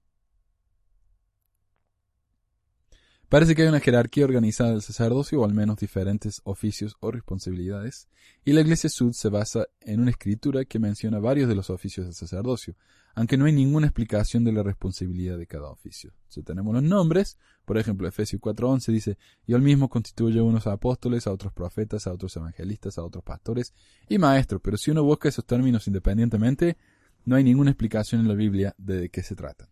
[3.29, 8.09] Parece que hay una jerarquía organizada del sacerdocio, o al menos diferentes oficios o responsabilidades,
[8.43, 12.07] y la Iglesia Sud se basa en una escritura que menciona varios de los oficios
[12.07, 12.75] del sacerdocio,
[13.13, 16.11] aunque no hay ninguna explicación de la responsabilidad de cada oficio.
[16.27, 20.65] Si tenemos los nombres, por ejemplo, Efesios 4.11 dice, y él mismo constituye a unos
[20.65, 23.75] apóstoles, a otros profetas, a otros evangelistas, a otros pastores
[24.07, 26.77] y maestros, pero si uno busca esos términos independientemente,
[27.25, 29.69] no hay ninguna explicación en la Biblia de qué se trata.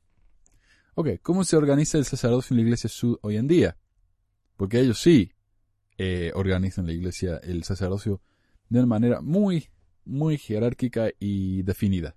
[0.99, 3.77] Ok, ¿cómo se organiza el sacerdocio en la iglesia sud hoy en día?
[4.55, 5.31] Porque ellos sí
[5.99, 8.19] eh, organizan la iglesia, el sacerdocio,
[8.67, 9.69] de una manera muy,
[10.05, 12.15] muy jerárquica y definida.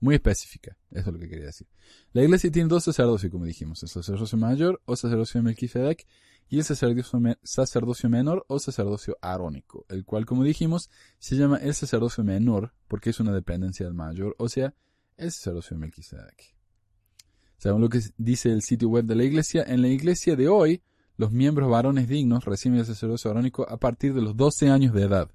[0.00, 0.76] Muy específica.
[0.90, 1.68] Eso es lo que quería decir.
[2.12, 3.82] La iglesia tiene dos sacerdocios, como dijimos.
[3.82, 6.06] El sacerdocio mayor o sacerdocio de Melquisedec
[6.50, 11.56] y el sacerdocio, me- sacerdocio menor o sacerdocio arónico, el cual, como dijimos, se llama
[11.56, 14.74] el sacerdocio menor porque es una dependencia del mayor, o sea,
[15.16, 16.57] el sacerdocio de Melquisedec.
[17.58, 20.82] Según lo que dice el sitio web de la iglesia, en la iglesia de hoy,
[21.16, 25.02] los miembros varones dignos reciben el sacerdocio arónico a partir de los 12 años de
[25.02, 25.30] edad.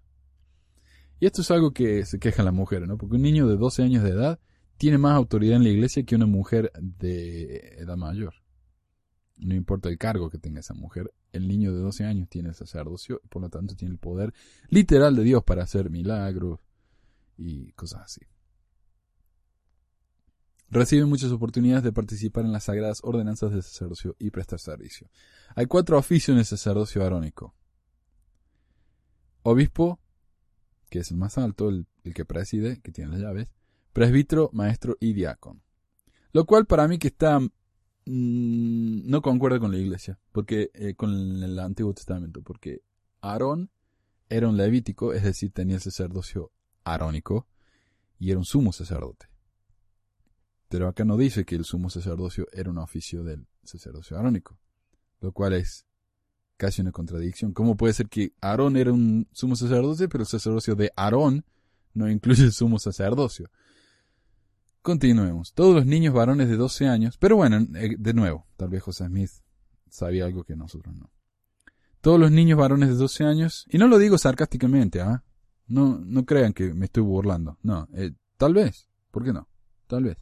[1.20, 2.98] Y esto es algo que se quejan las mujeres, ¿no?
[2.98, 4.40] Porque un niño de 12 años de edad
[4.78, 8.34] tiene más autoridad en la iglesia que una mujer de edad mayor.
[9.38, 12.56] No importa el cargo que tenga esa mujer, el niño de 12 años tiene el
[12.56, 14.34] sacerdocio y por lo tanto tiene el poder
[14.70, 16.60] literal de Dios para hacer milagros
[17.38, 18.22] y cosas así.
[20.74, 25.08] Recibe muchas oportunidades de participar en las sagradas ordenanzas del sacerdocio y prestar servicio.
[25.56, 27.54] Hay cuatro oficios en el sacerdocio arónico.
[29.44, 30.00] Obispo,
[30.90, 33.50] que es el más alto, el, el que preside, que tiene las llaves.
[33.94, 35.62] Presbítero, maestro y diácono.
[36.32, 37.52] Lo cual para mí que está mm,
[38.06, 41.12] no concuerda con la iglesia, porque eh, con
[41.44, 42.82] el Antiguo Testamento, porque
[43.22, 43.70] Aarón
[44.28, 46.52] era un levítico, es decir, tenía el sacerdocio
[46.84, 47.48] arónico
[48.18, 49.33] y era un sumo sacerdote.
[50.74, 54.58] Pero acá no dice que el sumo sacerdocio era un oficio del sacerdocio arónico,
[55.22, 55.86] lo cual es
[56.58, 57.54] casi una contradicción.
[57.54, 61.46] ¿Cómo puede ser que Aarón era un sumo sacerdote, pero el sacerdocio de Aarón
[61.94, 63.52] no incluye el sumo sacerdocio?
[64.82, 65.54] Continuemos.
[65.54, 69.06] Todos los niños varones de 12 años, pero bueno, eh, de nuevo, tal vez José
[69.06, 69.30] Smith
[69.92, 71.12] sabía algo que nosotros no.
[72.02, 75.24] Todos los niños varones de 12 años, y no lo digo sarcásticamente, ¿ah?
[75.68, 77.60] No, no crean que me estoy burlando.
[77.62, 78.88] No, eh, tal vez.
[79.12, 79.48] ¿Por qué no?
[79.86, 80.18] Tal vez.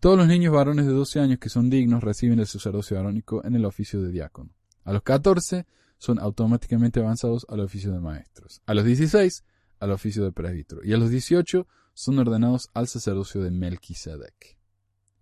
[0.00, 3.56] Todos los niños varones de 12 años que son dignos reciben el sacerdocio arónico en
[3.56, 4.50] el oficio de diácono.
[4.84, 5.66] A los 14
[5.98, 8.62] son automáticamente avanzados al oficio de maestros.
[8.66, 9.44] A los 16
[9.80, 10.82] al oficio de presbítero.
[10.84, 14.56] Y a los 18 son ordenados al sacerdocio de Melquisedec.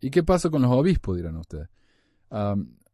[0.00, 1.16] ¿Y qué pasa con los obispos?
[1.16, 1.68] dirán ustedes.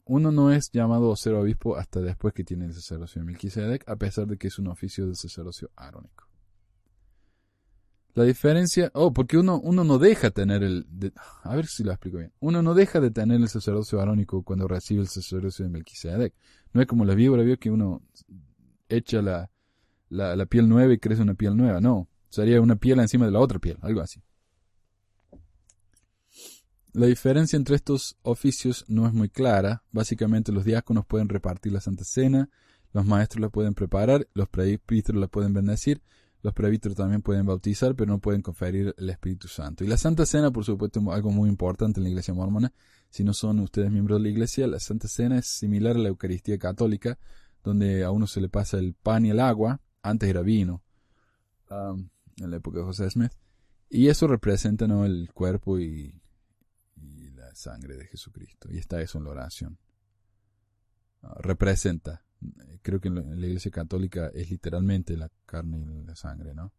[0.05, 3.89] Uno no es llamado a ser obispo hasta después que tiene el sacerdocio de Melquisedec,
[3.89, 6.29] a pesar de que es un oficio del sacerdocio arónico.
[8.15, 10.87] La diferencia, oh, porque uno, uno no deja tener el,
[11.45, 14.69] a ver si lo explico bien, uno no deja de tener el sacerdocio arónico cuando
[14.69, 16.35] recibe el sacerdocio de Melquisedec.
[16.75, 18.03] No es como la víbora vio que uno
[18.89, 19.51] echa la,
[20.11, 23.33] la, la piel nueva y crece una piel nueva, no, sería una piel encima de
[23.33, 24.23] la otra piel, algo así.
[26.95, 29.83] La diferencia entre estos oficios no es muy clara.
[29.93, 32.51] Básicamente los diáconos pueden repartir la Santa Cena,
[32.93, 36.03] los maestros la pueden preparar, los presbíteros la pueden bendecir,
[36.43, 39.85] los presbíteros también pueden bautizar, pero no pueden conferir el Espíritu Santo.
[39.85, 42.73] Y la Santa Cena, por supuesto, es algo muy importante en la Iglesia mormona.
[43.11, 46.09] Si no son ustedes miembros de la Iglesia, la Santa Cena es similar a la
[46.09, 47.19] Eucaristía católica,
[47.63, 49.81] donde a uno se le pasa el pan y el agua.
[50.03, 50.83] Antes era vino,
[51.71, 53.33] um, en la época de José Smith.
[53.89, 55.05] Y eso representa ¿no?
[55.05, 56.21] el cuerpo y,
[57.37, 58.69] la sangre de Jesucristo.
[58.69, 59.79] Y está eso en la oración.
[61.23, 62.25] Uh, representa
[62.83, 66.73] creo que en la iglesia católica es literalmente la carne y la sangre, ¿no?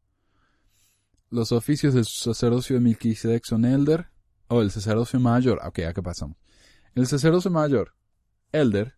[1.29, 4.07] Los oficios del sacerdocio de Melquisedec son elder,
[4.47, 6.37] o el sacerdocio mayor, ok, acá pasamos.
[6.93, 7.95] El sacerdocio mayor,
[8.51, 8.93] elder,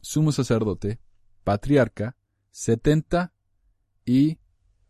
[0.00, 1.00] sumo sacerdote,
[1.44, 2.16] patriarca,
[2.50, 3.32] setenta
[4.04, 4.38] y,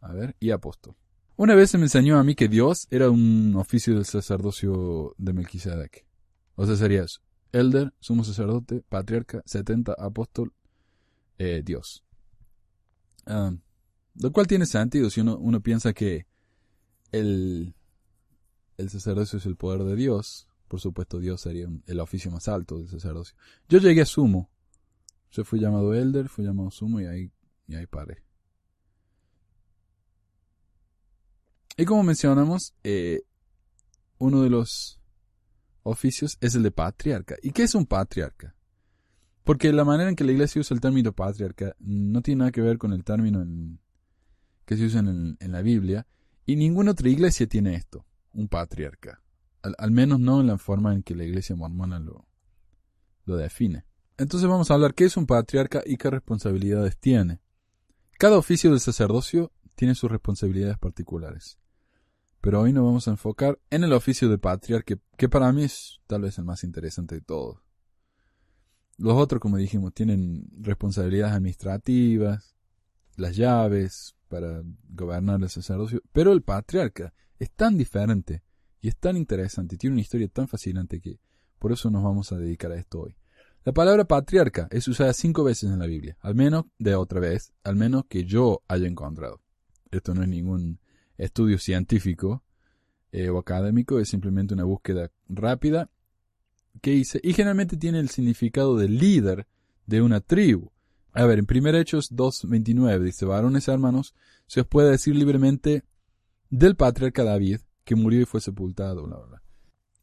[0.00, 0.96] a ver, y apóstol.
[1.36, 5.32] Una vez se me enseñó a mí que Dios era un oficio del sacerdocio de
[5.32, 6.06] Melquisedec.
[6.54, 7.04] O sea, sería.
[7.52, 10.52] Elder, sumo sacerdote, patriarca, setenta, apóstol,
[11.40, 12.04] eh, Dios.
[13.26, 13.56] Uh,
[14.16, 16.26] lo cual tiene sentido si uno, uno piensa que
[17.12, 17.74] el,
[18.76, 20.46] el, sacerdocio es el poder de Dios.
[20.68, 23.34] Por supuesto, Dios sería el oficio más alto del sacerdocio.
[23.70, 24.50] Yo llegué a sumo.
[25.30, 27.32] Yo fui llamado elder, fui llamado sumo y ahí,
[27.66, 28.22] y ahí paré.
[31.76, 33.22] Y como mencionamos, eh,
[34.18, 35.00] uno de los
[35.84, 37.36] oficios es el de patriarca.
[37.42, 38.54] ¿Y qué es un patriarca?
[39.50, 42.60] Porque la manera en que la iglesia usa el término patriarca no tiene nada que
[42.60, 43.80] ver con el término en,
[44.64, 46.06] que se usa en, la Biblia.
[46.46, 49.20] Y ninguna otra iglesia tiene esto, un patriarca.
[49.62, 52.28] Al, al, menos no en la forma en que la iglesia mormona lo,
[53.24, 53.86] lo define.
[54.18, 57.40] Entonces vamos a hablar qué es un patriarca y qué responsabilidades tiene.
[58.20, 61.58] Cada oficio del sacerdocio tiene sus responsabilidades particulares.
[62.40, 65.64] Pero hoy nos vamos a enfocar en el oficio de patriarca, que, que para mí
[65.64, 67.58] es tal vez el más interesante de todos.
[69.00, 72.54] Los otros, como dijimos, tienen responsabilidades administrativas,
[73.16, 78.42] las llaves para gobernar el sacerdocio, pero el patriarca es tan diferente
[78.82, 81.18] y es tan interesante y tiene una historia tan fascinante que
[81.58, 83.16] Por eso nos vamos a dedicar a esto hoy.
[83.64, 87.54] La palabra patriarca es usada cinco veces en la Biblia, al menos de otra vez,
[87.64, 89.40] al menos que yo haya encontrado.
[89.90, 90.78] Esto no es ningún
[91.16, 92.42] estudio científico
[93.12, 95.90] eh, o académico, es simplemente una búsqueda rápida
[96.80, 99.46] que hice y generalmente tiene el significado de líder
[99.86, 100.70] de una tribu.
[101.12, 104.14] A ver, en 1 Hechos 2.29 dice, varones hermanos,
[104.46, 105.84] se os puede decir libremente
[106.50, 109.08] del patriarca David, que murió y fue sepultado.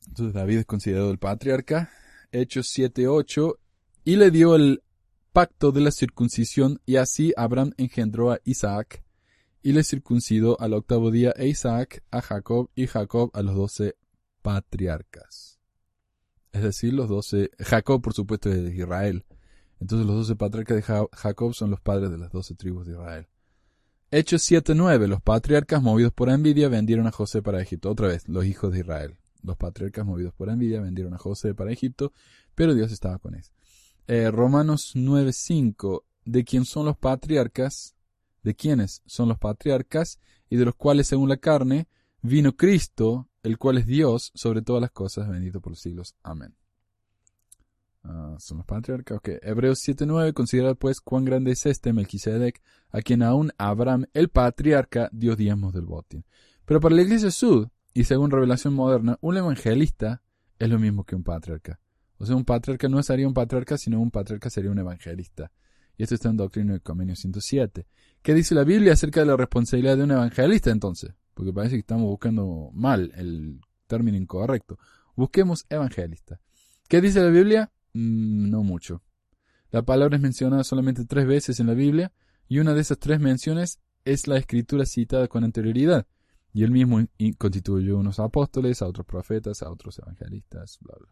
[0.07, 1.89] Entonces David es considerado el patriarca.
[2.31, 3.57] Hechos 7.8,
[4.03, 4.83] y le dio el
[5.31, 9.03] pacto de la circuncisión, y así Abraham engendró a Isaac,
[9.61, 13.95] y le circuncidó al octavo día e Isaac a Jacob, y Jacob a los doce
[14.41, 15.56] patriarcas.
[16.57, 19.25] Es decir, los doce, Jacob por supuesto es de Israel.
[19.79, 23.27] Entonces los doce patriarcas de Jacob son los padres de las doce tribus de Israel.
[24.09, 25.05] Hechos 7.9.
[25.05, 27.91] Los patriarcas movidos por envidia vendieron a José para Egipto.
[27.91, 29.17] Otra vez, los hijos de Israel.
[29.43, 32.11] Los patriarcas movidos por envidia vendieron a José para Egipto,
[32.55, 33.43] pero Dios estaba con él.
[34.07, 36.03] Eh, Romanos 9.5.
[36.25, 37.95] De quién son los patriarcas,
[38.41, 41.87] de quiénes son los patriarcas, y de los cuales, según la carne,
[42.27, 46.15] vino Cristo, el cual es Dios sobre todas las cosas, bendito por los siglos.
[46.23, 46.55] Amén.
[48.03, 49.17] Ah, son los patriarcas.
[49.17, 49.29] Ok.
[49.41, 50.33] Hebreos 7.9.
[50.33, 52.61] Considera pues cuán grande es este Melquisedec,
[52.91, 56.25] a quien aún Abraham, el patriarca, dio diezmos del botín.
[56.65, 60.21] Pero para la iglesia sud, y según revelación moderna, un evangelista
[60.59, 61.79] es lo mismo que un patriarca.
[62.17, 65.51] O sea, un patriarca no sería un patriarca, sino un patriarca sería un evangelista.
[65.97, 67.87] Y esto está en Doctrina del Convenio 107.
[68.21, 71.13] ¿Qué dice la Biblia acerca de la responsabilidad de un evangelista entonces?
[71.37, 74.79] Porque parece que estamos buscando mal el término incorrecto.
[75.15, 76.41] Busquemos evangelista.
[76.89, 77.71] ¿Qué dice la Biblia?
[77.93, 79.03] Mm, no mucho.
[79.69, 82.11] La palabra es mencionada solamente tres veces en la Biblia
[82.47, 86.07] y una de esas tres menciones es la escritura citada con anterioridad.
[86.53, 87.05] Y él mismo
[87.37, 91.09] constituyó unos apóstoles, a otros profetas, a otros evangelistas, bla, bla.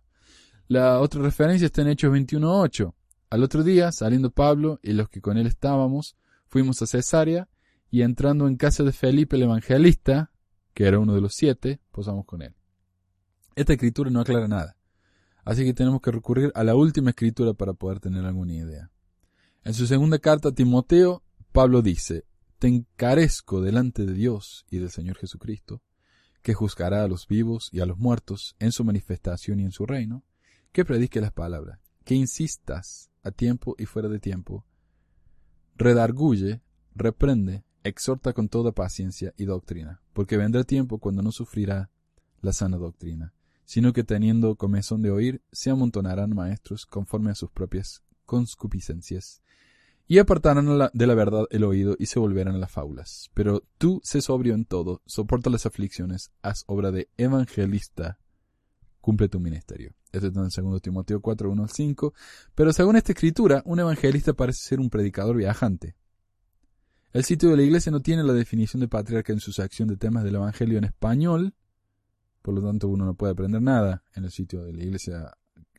[0.68, 2.96] La otra referencia está en Hechos 21.8.
[3.30, 6.16] Al otro día, saliendo Pablo y los que con él estábamos,
[6.48, 7.48] fuimos a Cesarea
[7.96, 10.30] y entrando en casa de Felipe el evangelista,
[10.74, 12.54] que era uno de los siete, posamos con él.
[13.56, 14.76] Esta escritura no aclara nada.
[15.46, 18.92] Así que tenemos que recurrir a la última escritura para poder tener alguna idea.
[19.64, 22.26] En su segunda carta a Timoteo, Pablo dice,
[22.60, 25.82] Te encarezco delante de Dios y del Señor Jesucristo,
[26.42, 29.86] que juzgará a los vivos y a los muertos en su manifestación y en su
[29.86, 30.26] reino,
[30.74, 34.66] que predique las palabras, que insistas a tiempo y fuera de tiempo,
[35.78, 36.62] redarguye,
[36.94, 41.90] reprende, exhorta con toda paciencia y doctrina, porque vendrá tiempo cuando no sufrirá
[42.42, 43.34] la sana doctrina
[43.66, 49.42] sino que teniendo comezón de oír, se amontonarán maestros conforme a sus propias conscupiscencias,
[50.08, 53.32] y apartarán de la verdad el oído y se volverán a las fábulas.
[53.34, 58.20] Pero tú sé sobrio en todo, soporta las aflicciones, haz obra de evangelista,
[59.02, 59.96] cumple tu ministerio.
[60.12, 62.14] Esto está en 2 Timoteo 4, 1 al 5.
[62.54, 65.96] Pero según esta escritura, un evangelista parece ser un predicador viajante.
[67.16, 69.96] El sitio de la iglesia no tiene la definición de patriarca en su sección de
[69.96, 71.54] temas del evangelio en español,
[72.42, 75.32] por lo tanto, uno no puede aprender nada en el sitio de la iglesia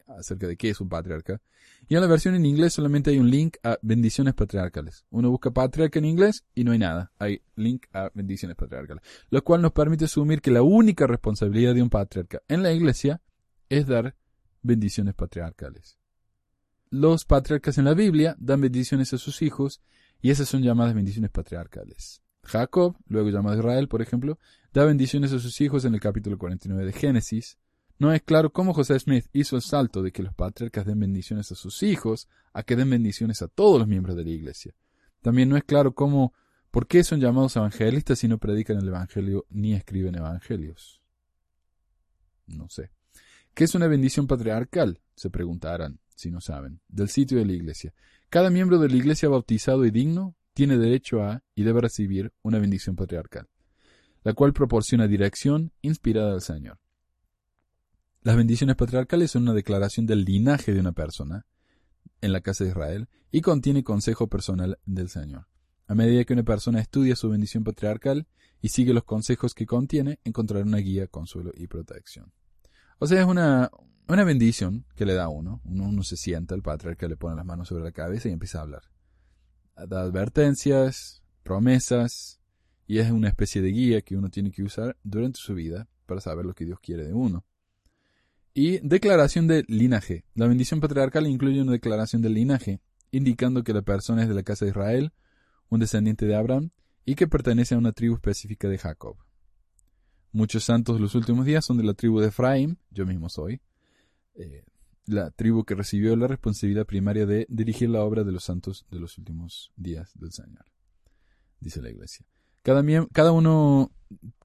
[0.06, 1.42] acerca de qué es un patriarca.
[1.88, 5.04] Y en la versión en inglés solamente hay un link a bendiciones patriarcales.
[5.10, 7.12] Uno busca patriarca en inglés y no hay nada.
[7.18, 9.04] Hay link a bendiciones patriarcales.
[9.28, 13.20] Lo cual nos permite asumir que la única responsabilidad de un patriarca en la iglesia
[13.68, 14.16] es dar
[14.62, 15.98] bendiciones patriarcales.
[16.88, 19.82] Los patriarcas en la Biblia dan bendiciones a sus hijos
[20.20, 22.22] y esas son llamadas bendiciones patriarcales.
[22.42, 24.38] Jacob, luego llamado Israel, por ejemplo,
[24.72, 27.58] da bendiciones a sus hijos en el capítulo 49 de Génesis.
[27.98, 31.50] No es claro cómo José Smith hizo el salto de que los patriarcas den bendiciones
[31.50, 34.74] a sus hijos a que den bendiciones a todos los miembros de la iglesia.
[35.22, 36.34] También no es claro cómo,
[36.70, 41.00] por qué son llamados evangelistas si no predican el evangelio ni escriben evangelios.
[42.46, 42.90] No sé.
[43.54, 45.00] ¿Qué es una bendición patriarcal?
[45.14, 47.94] Se preguntarán, si no saben, del sitio de la iglesia.
[48.36, 52.58] Cada miembro de la iglesia bautizado y digno tiene derecho a y debe recibir una
[52.58, 53.48] bendición patriarcal,
[54.24, 56.78] la cual proporciona dirección inspirada del Señor.
[58.20, 61.46] Las bendiciones patriarcales son una declaración del linaje de una persona
[62.20, 65.46] en la casa de Israel y contiene consejo personal del Señor.
[65.86, 68.26] A medida que una persona estudia su bendición patriarcal
[68.60, 72.34] y sigue los consejos que contiene, encontrará una guía, consuelo y protección.
[72.98, 73.70] O sea, es una,
[74.08, 75.60] una bendición que le da uno.
[75.64, 76.02] uno.
[76.02, 78.82] Se sienta, el patriarca le pone las manos sobre la cabeza y empieza a hablar
[79.84, 82.40] da advertencias, promesas,
[82.86, 86.20] y es una especie de guía que uno tiene que usar durante su vida para
[86.20, 87.44] saber lo que Dios quiere de uno.
[88.54, 90.24] Y declaración de linaje.
[90.34, 92.80] La bendición patriarcal incluye una declaración de linaje,
[93.10, 95.12] indicando que la persona es de la casa de Israel,
[95.68, 96.70] un descendiente de Abraham,
[97.04, 99.16] y que pertenece a una tribu específica de Jacob.
[100.32, 103.60] Muchos santos de los últimos días son de la tribu de Efraín, yo mismo soy.
[104.36, 104.64] Eh,
[105.06, 108.98] la tribu que recibió la responsabilidad primaria de dirigir la obra de los santos de
[108.98, 110.64] los últimos días del Señor,
[111.60, 112.26] dice la iglesia.
[112.62, 112.82] Cada,
[113.12, 113.92] cada uno,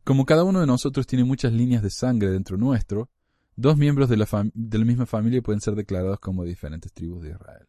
[0.04, 3.10] como cada uno de nosotros tiene muchas líneas de sangre dentro nuestro,
[3.56, 7.32] dos miembros de la, de la misma familia pueden ser declarados como diferentes tribus de
[7.32, 7.68] Israel.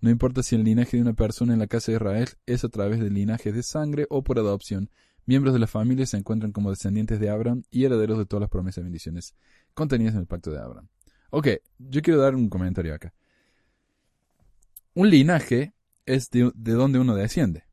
[0.00, 2.70] No importa si el linaje de una persona en la casa de Israel es a
[2.70, 4.90] través del linaje de sangre o por adopción,
[5.26, 8.50] miembros de la familia se encuentran como descendientes de Abraham y herederos de todas las
[8.50, 9.34] promesas y bendiciones
[9.74, 10.88] contenidas en el pacto de Abraham.
[11.30, 13.12] Ok, yo quiero dar un comentario acá.
[14.94, 15.74] Un linaje
[16.04, 17.64] es de, de donde uno desciende.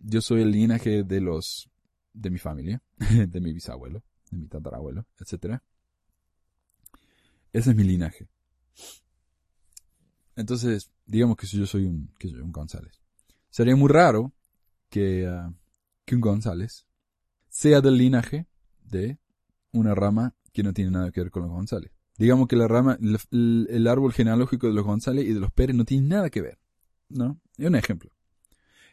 [0.00, 1.68] Yo soy el linaje de los
[2.12, 2.82] de mi familia,
[3.28, 5.60] de mi bisabuelo, de mi tatarabuelo, etc.
[7.52, 8.28] Ese es mi linaje.
[10.36, 13.00] Entonces, digamos que si yo soy un, que soy un González.
[13.50, 14.32] Sería muy raro
[14.88, 15.52] que, ah,
[16.04, 16.86] que un González
[17.48, 18.46] sea del linaje
[18.82, 19.18] de
[19.72, 21.92] una rama que no tiene nada que ver con los González.
[22.16, 25.84] Digamos que la rama, el, árbol genealógico de los González y de los Pérez no
[25.84, 26.58] tiene nada que ver.
[27.08, 27.40] ¿No?
[27.58, 28.10] Es un ejemplo.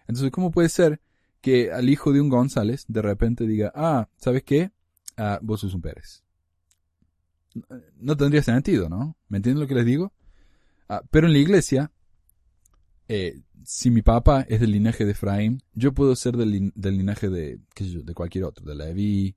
[0.07, 1.01] Entonces, ¿cómo puede ser
[1.39, 4.71] que al hijo de un González de repente diga, ah, ¿sabes qué?
[5.17, 6.23] Ah, vos sos un Pérez.
[7.97, 9.17] No tendría sentido, ¿no?
[9.27, 10.13] ¿Me entienden lo que les digo?
[10.89, 11.91] Ah, pero en la iglesia,
[13.07, 17.59] eh, si mi papá es del linaje de Efraín, yo puedo ser del linaje de,
[17.75, 19.35] qué sé yo, de cualquier otro, de Leví,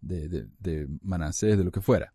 [0.00, 2.13] de, de, de Manasés, de lo que fuera.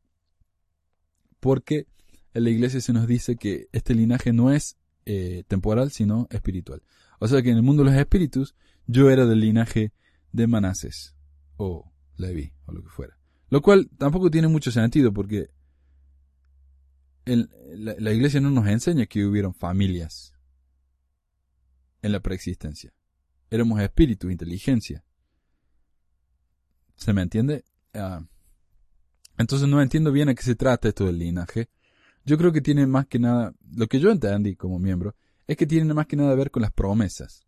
[1.39, 1.87] Porque
[2.33, 6.83] en la iglesia se nos dice que este linaje no es eh, temporal, sino espiritual.
[7.19, 8.55] O sea que en el mundo de los espíritus,
[8.87, 9.91] yo era del linaje
[10.31, 11.15] de Manasés,
[11.57, 13.17] o Leví, o lo que fuera.
[13.49, 15.49] Lo cual tampoco tiene mucho sentido porque
[17.25, 20.33] la, iglesia no nos enseña que hubieron familias
[22.01, 22.93] en la preexistencia.
[23.49, 25.03] Éramos espíritu, inteligencia.
[26.95, 27.65] ¿Se me entiende?
[27.93, 28.21] Ah,
[29.39, 31.69] entonces no entiendo bien a qué se trata esto del linaje.
[32.25, 35.15] Yo creo que tiene más que nada, lo que yo entendí como miembro,
[35.47, 37.47] es que tiene más que nada a ver con las promesas.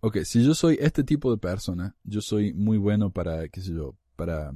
[0.00, 3.72] Ok, si yo soy este tipo de persona, yo soy muy bueno para, qué sé
[3.72, 4.52] yo, para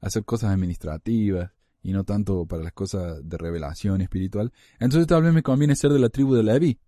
[0.00, 5.32] hacer cosas administrativas y no tanto para las cosas de revelación espiritual, entonces tal vez
[5.32, 6.78] me conviene ser de la tribu de Leví.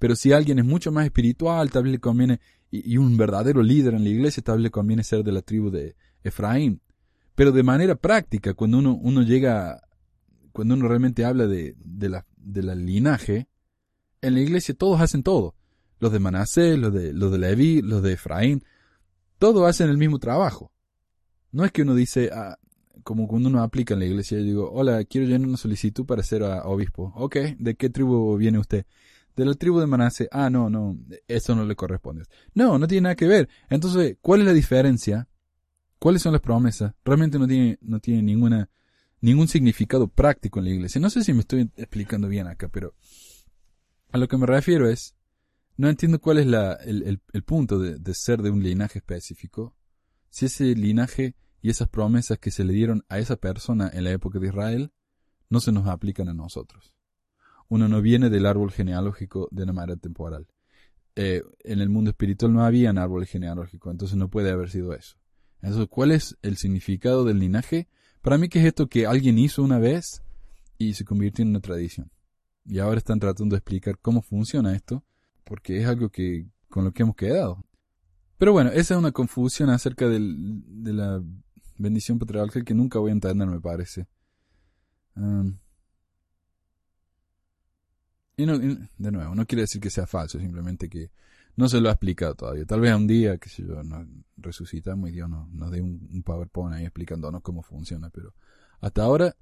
[0.00, 2.40] Pero si alguien es mucho más espiritual, tal vez le conviene,
[2.70, 5.42] y, y un verdadero líder en la iglesia, tal vez le conviene ser de la
[5.42, 5.94] tribu de
[6.24, 6.80] Efraín.
[7.36, 9.82] Pero de manera práctica, cuando uno, uno llega,
[10.52, 13.46] cuando uno realmente habla de, la, linaje,
[14.22, 15.54] en la iglesia todos hacen todo.
[16.00, 18.64] Los de Manasés, los de, los de Leví, los de Efraín,
[19.38, 20.72] todos hacen el mismo trabajo.
[21.52, 22.58] No es que uno dice, ah,
[23.02, 26.22] como cuando uno aplica en la iglesia, yo digo, hola, quiero llenar una solicitud para
[26.22, 27.12] ser obispo.
[27.16, 28.86] Ok, ¿de qué tribu viene usted?
[29.36, 30.28] De la tribu de Manasés.
[30.32, 30.96] Ah, no, no,
[31.28, 32.24] eso no le corresponde.
[32.54, 33.50] No, no tiene nada que ver.
[33.68, 35.28] Entonces, ¿cuál es la diferencia?
[35.98, 36.94] ¿Cuáles son las promesas?
[37.04, 38.68] Realmente no tiene, no tiene ninguna,
[39.20, 41.00] ningún significado práctico en la iglesia.
[41.00, 42.94] No sé si me estoy explicando bien acá, pero
[44.12, 45.14] a lo que me refiero es,
[45.76, 48.98] no entiendo cuál es la, el, el- el punto de, de ser de un linaje
[48.98, 49.74] específico.
[50.30, 54.10] Si ese linaje y esas promesas que se le dieron a esa persona en la
[54.12, 54.92] época de Israel
[55.48, 56.92] no se nos aplican a nosotros.
[57.68, 60.46] Uno no viene del árbol genealógico de una manera temporal.
[61.16, 64.92] Eh, en el mundo espiritual no había un árbol genealógico, entonces no puede haber sido
[64.94, 65.16] eso.
[65.62, 67.88] Entonces, ¿cuál es el significado del linaje?
[68.22, 70.22] Para mí que es esto que alguien hizo una vez
[70.78, 72.10] y se convirtió en una tradición.
[72.64, 75.04] Y ahora están tratando de explicar cómo funciona esto,
[75.44, 77.64] porque es algo que con lo que hemos quedado.
[78.38, 81.22] Pero bueno, esa es una confusión acerca del- de la
[81.78, 84.06] bendición patriarcal que nunca voy a entender, me parece.
[88.36, 91.10] Y no, y de nuevo, no quiere decir que sea falso, simplemente que
[91.56, 92.66] no se lo ha explicado todavía.
[92.66, 96.76] Tal vez un día, que sé yo, nos resucitamos y Dios nos, dé un, PowerPoint
[96.76, 98.34] ahí explicándonos cómo funciona, pero
[98.80, 99.34] hasta ahora,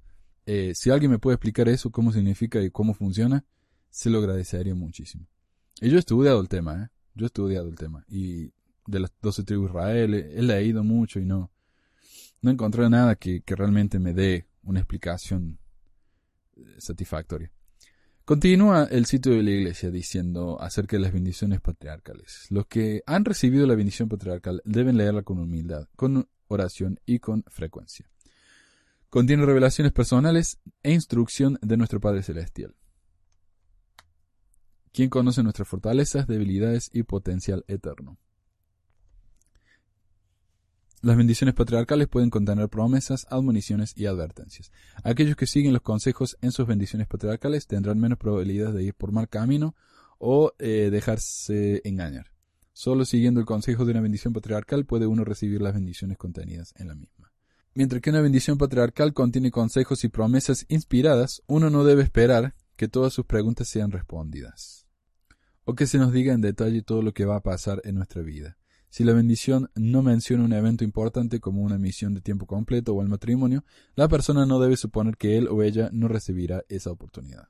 [0.45, 3.45] eh, si alguien me puede explicar eso, cómo significa y cómo funciona,
[3.89, 5.27] se lo agradecería muchísimo.
[5.81, 6.87] Y yo he estudiado el tema, ¿eh?
[7.15, 8.05] Yo he estudiado el tema.
[8.07, 8.53] Y
[8.87, 11.51] de las 12 tribus de Israel, he, leído mucho y no,
[12.41, 15.59] no encontré nada que, que realmente me dé una explicación
[16.55, 17.51] eh, satisfactoria.
[18.25, 22.47] Continúa el sitio de la iglesia diciendo acerca de las bendiciones patriarcales.
[22.49, 27.43] Los que han recibido la bendición patriarcal deben leerla con humildad, con oración y con
[27.49, 28.09] frecuencia.
[29.11, 32.73] Contiene revelaciones personales e instrucción de nuestro Padre Celestial,
[34.91, 38.17] quien conoce nuestras fortalezas, debilidades y potencial eterno.
[41.05, 44.71] Las bendiciones patriarcales pueden contener promesas, admoniciones y advertencias.
[45.03, 49.11] Aquellos que siguen los consejos en sus bendiciones patriarcales tendrán menos probabilidades de ir por
[49.11, 49.75] mal camino
[50.17, 52.31] o eh, dejarse engañar.
[52.73, 56.87] Solo siguiendo el consejo de una bendición patriarcal puede uno recibir las bendiciones contenidas en
[56.87, 57.31] la misma.
[57.75, 62.87] Mientras que una bendición patriarcal contiene consejos y promesas inspiradas, uno no debe esperar que
[62.87, 64.87] todas sus preguntas sean respondidas.
[65.65, 68.23] O que se nos diga en detalle todo lo que va a pasar en nuestra
[68.23, 68.57] vida.
[68.95, 73.01] Si la bendición no menciona un evento importante como una misión de tiempo completo o
[73.01, 77.49] el matrimonio, la persona no debe suponer que él o ella no recibirá esa oportunidad.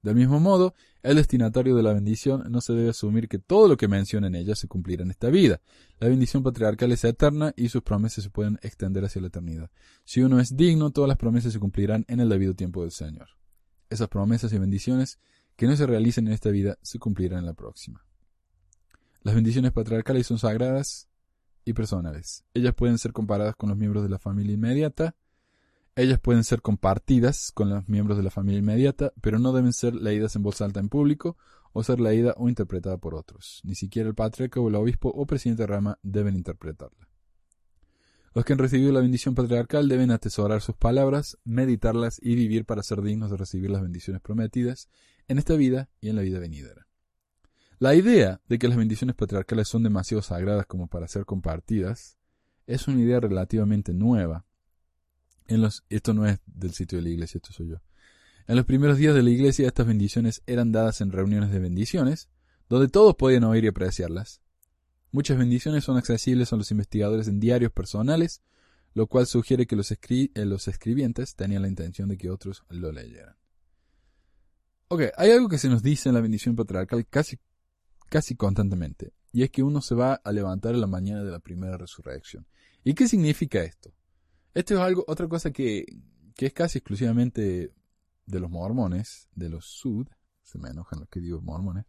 [0.00, 0.72] Del mismo modo,
[1.02, 4.36] el destinatario de la bendición no se debe asumir que todo lo que menciona en
[4.36, 5.60] ella se cumplirá en esta vida.
[5.98, 9.70] La bendición patriarcal es eterna y sus promesas se pueden extender hacia la eternidad.
[10.06, 13.28] Si uno es digno, todas las promesas se cumplirán en el debido tiempo del Señor.
[13.90, 15.18] Esas promesas y bendiciones
[15.56, 18.02] que no se realicen en esta vida se cumplirán en la próxima.
[19.22, 21.08] Las bendiciones patriarcales son sagradas
[21.64, 22.44] y personales.
[22.54, 25.14] Ellas pueden ser comparadas con los miembros de la familia inmediata.
[25.94, 29.94] Ellas pueden ser compartidas con los miembros de la familia inmediata, pero no deben ser
[29.94, 31.36] leídas en voz alta en público
[31.72, 33.60] o ser leída o interpretada por otros.
[33.62, 37.08] Ni siquiera el patriarca o el obispo o presidente de rama deben interpretarla.
[38.32, 42.82] Los que han recibido la bendición patriarcal deben atesorar sus palabras, meditarlas y vivir para
[42.82, 44.88] ser dignos de recibir las bendiciones prometidas
[45.28, 46.89] en esta vida y en la vida venidera.
[47.80, 52.18] La idea de que las bendiciones patriarcales son demasiado sagradas como para ser compartidas
[52.66, 54.44] es una idea relativamente nueva.
[55.46, 57.76] En los, esto no es del sitio de la iglesia, esto soy yo.
[58.46, 62.28] En los primeros días de la iglesia estas bendiciones eran dadas en reuniones de bendiciones,
[62.68, 64.42] donde todos podían oír y apreciarlas.
[65.10, 68.42] Muchas bendiciones son accesibles a los investigadores en diarios personales,
[68.92, 72.92] lo cual sugiere que los, eh, los escribientes tenían la intención de que otros lo
[72.92, 73.36] leyeran.
[74.88, 77.38] Ok, hay algo que se nos dice en la bendición patriarcal casi
[78.10, 81.38] casi constantemente, y es que uno se va a levantar en la mañana de la
[81.38, 82.46] primera resurrección.
[82.84, 83.94] ¿Y qué significa esto?
[84.52, 85.86] Esto es algo, otra cosa que,
[86.34, 87.72] que es casi exclusivamente
[88.26, 90.08] de los mormones, de los sud,
[90.42, 91.86] se me enojan los que digo mormones.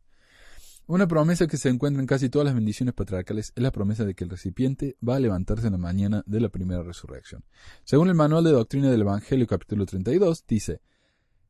[0.88, 4.14] Una promesa que se encuentra en casi todas las bendiciones patriarcales es la promesa de
[4.14, 7.44] que el recipiente va a levantarse en la mañana de la primera resurrección.
[7.84, 10.82] Según el Manual de Doctrina del Evangelio capítulo 32, dice,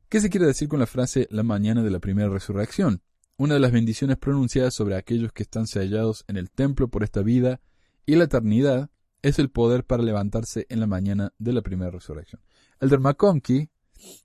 [0.08, 3.02] ¿qué se quiere decir con la frase la mañana de la primera resurrección?
[3.42, 7.22] Una de las bendiciones pronunciadas sobre aquellos que están sellados en el templo por esta
[7.22, 7.60] vida
[8.06, 8.88] y la eternidad
[9.20, 12.40] es el poder para levantarse en la mañana de la primera resurrección.
[12.78, 13.68] El McConkie,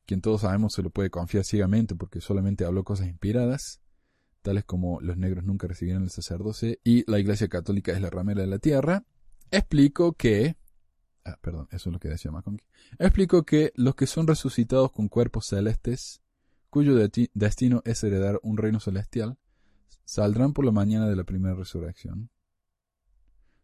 [0.06, 3.82] quien todos sabemos se lo puede confiar ciegamente porque solamente habló cosas inspiradas,
[4.44, 8.42] tales como los negros nunca recibieron el sacerdocio y la Iglesia Católica es la ramera
[8.42, 9.04] de la tierra,
[9.50, 10.58] explicó que
[11.26, 12.68] ah, perdón, eso es lo que decía McConkie.
[13.00, 16.22] Explicó que los que son resucitados con cuerpos celestes
[16.70, 16.96] cuyo
[17.34, 19.38] destino es heredar un reino celestial,
[20.06, 22.30] saldrán por la mañana de la primera resurrección.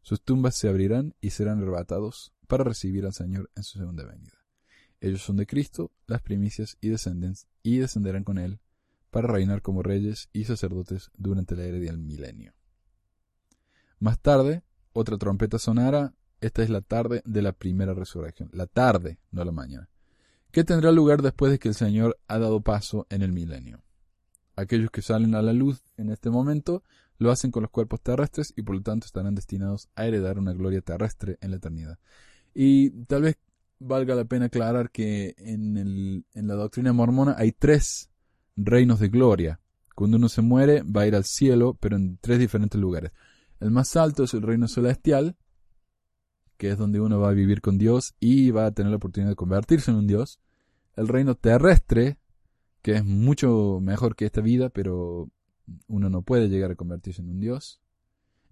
[0.02, 4.38] Sus tumbas se abrirán y serán arrebatados para recibir al Señor en su segunda venida.
[5.00, 6.94] Ellos son de Cristo, las primicias y,
[7.64, 8.60] y descenderán con Él
[9.10, 12.54] para reinar como reyes y sacerdotes durante la era del milenio.
[14.00, 16.14] Más tarde, otra trompeta sonará.
[16.42, 18.50] Esta es la tarde de la primera resurrección.
[18.54, 19.93] La tarde, no la mañana
[20.54, 23.84] que tendrá lugar después de que el Señor ha dado paso en el milenio.
[24.56, 26.84] Aquellos que salen a la luz en este momento
[27.18, 30.54] lo hacen con los cuerpos terrestres y por lo tanto estarán destinados a heredar una
[30.54, 31.98] gloria terrestre en la eternidad.
[32.54, 33.40] Y tal vez
[33.80, 38.12] valga la pena aclarar que en la doctrina mormona hay tres
[38.56, 39.60] reinos de gloria.
[39.96, 43.12] Cuando uno se muere va a ir al cielo, pero en tres diferentes lugares.
[43.60, 45.36] El más alto es el reino celestial,
[46.58, 49.32] que es donde uno va a vivir con Dios y va a tener la oportunidad
[49.32, 50.40] de convertirse en un Dios.
[50.96, 52.18] El reino terrestre,
[52.82, 55.30] que es mucho mejor que esta vida, pero
[55.88, 57.82] uno no puede llegar a convertirse en un Dios.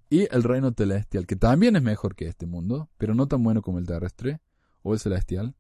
[0.10, 3.62] Y el reino celestial, que también es mejor que este mundo, pero no tan bueno
[3.62, 4.42] como el terrestre
[4.82, 5.56] o el celestial.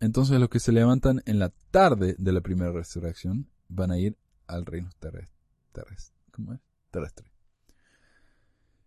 [0.00, 4.16] Entonces los que se levantan en la tarde de la primera resurrección van a ir
[4.46, 6.16] al reino terrestre.
[6.30, 6.60] ¿Cómo es?
[6.90, 7.33] Terrestre.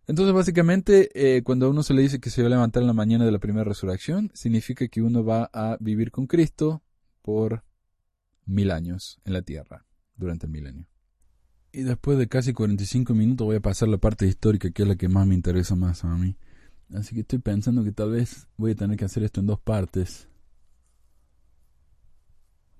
[0.08, 2.86] Entonces, básicamente, eh, cuando a uno se le dice que se va a levantar en
[2.86, 6.82] la mañana de la primera resurrección, significa que uno va a vivir con Cristo
[7.20, 7.62] por
[8.46, 9.84] mil años en la tierra,
[10.16, 10.88] durante el milenio.
[11.72, 14.96] Y después de casi 45 minutos voy a pasar la parte histórica, que es la
[14.96, 16.38] que más me interesa más a mí.
[16.94, 19.60] Así que estoy pensando que tal vez voy a tener que hacer esto en dos
[19.60, 20.26] partes.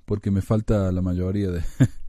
[0.06, 1.62] Porque me falta la mayoría de,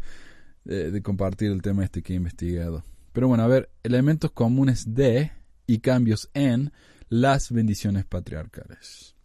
[0.63, 2.85] de, de compartir el tema este que he investigado.
[3.11, 5.31] Pero bueno, a ver, elementos comunes de
[5.67, 6.71] y cambios en
[7.09, 9.15] las bendiciones patriarcales.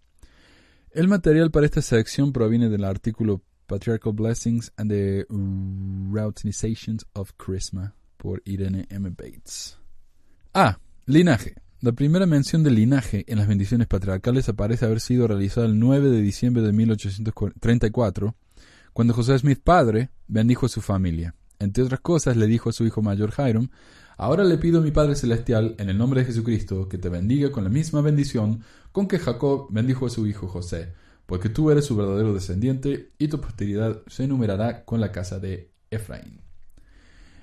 [0.90, 7.94] El material para esta sección proviene del artículo Patriarchal Blessings and the Routinizations of Charisma
[8.16, 9.10] por Irene M.
[9.10, 9.78] Bates.
[10.52, 10.78] A.
[11.06, 11.54] Linaje.
[11.80, 16.08] La primera mención de linaje en las bendiciones patriarcales aparece haber sido realizada el 9
[16.08, 18.34] de diciembre de 1834,
[18.94, 21.34] cuando José Smith padre bendijo a su familia.
[21.58, 23.68] Entre otras cosas, le dijo a su hijo mayor Hiram,
[24.16, 27.50] Ahora le pido a mi Padre Celestial, en el nombre de Jesucristo, que te bendiga
[27.50, 30.92] con la misma bendición con que Jacob bendijo a su hijo José,
[31.26, 35.72] porque tú eres su verdadero descendiente y tu posteridad se enumerará con la casa de
[35.90, 36.42] Efraín.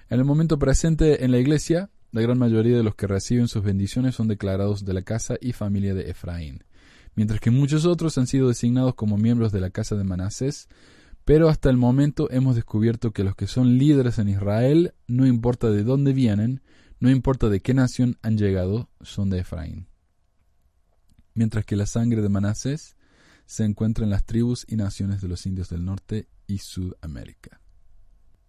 [0.09, 3.63] En el momento presente en la iglesia, la gran mayoría de los que reciben sus
[3.63, 6.63] bendiciones son declarados de la casa y familia de Efraín,
[7.15, 10.69] mientras que muchos otros han sido designados como miembros de la casa de Manasés,
[11.25, 15.69] pero hasta el momento hemos descubierto que los que son líderes en Israel, no importa
[15.69, 16.61] de dónde vienen,
[16.99, 19.87] no importa de qué nación han llegado, son de Efraín.
[21.33, 22.95] Mientras que la sangre de Manasés
[23.45, 27.59] se encuentra en las tribus y naciones de los indios del norte y Sudamérica.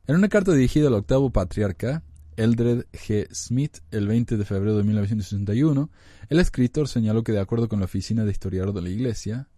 [0.06, 2.02] En una carta dirigida al octavo patriarca,
[2.36, 3.28] Eldred G.
[3.32, 5.90] Smith, el 20 de febrero de 1961,
[6.28, 9.48] el escritor señaló que de acuerdo con la Oficina de Historiador de la Iglesia,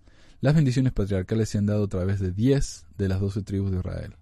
[0.41, 3.79] las bendiciones patriarcales se han dado a través de 10 de las 12 tribus de
[3.79, 4.17] Israel.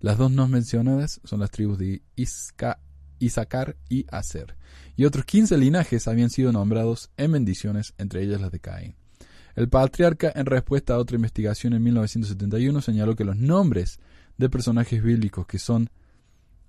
[0.00, 2.80] Las dos no mencionadas son las tribus de Isca,
[3.18, 4.56] Isaacar y Aser,
[4.96, 8.96] y otros 15 linajes habían sido nombrados en bendiciones, entre ellas las de Caín.
[9.54, 14.00] El patriarca, en respuesta a otra investigación en 1971, señaló que los nombres
[14.38, 15.90] de personajes bíblicos que son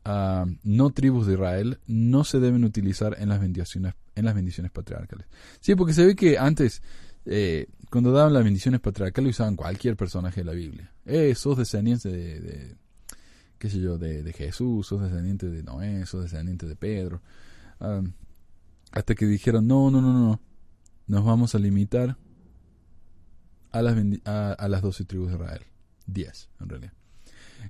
[0.04, 4.72] ah, no tribus de Israel no se deben utilizar en las bendiciones, en las bendiciones
[4.72, 5.28] patriarcales.
[5.60, 6.82] Sí, porque se ve que antes
[7.26, 10.92] eh, cuando daban las bendiciones patriarcales usaban cualquier personaje de la Biblia.
[11.06, 12.76] Eh, sos descendiente de,
[13.58, 17.22] qué sé yo, de, Jesús, sos descendiente de Noé, sos descendiente de Pedro.
[18.92, 20.42] hasta que dijeron, no, no, no, no,
[21.08, 22.18] nos vamos a limitar
[23.72, 23.96] a las,
[24.26, 25.62] a, las 12 tribus de Israel.
[26.06, 26.94] 10, en realidad.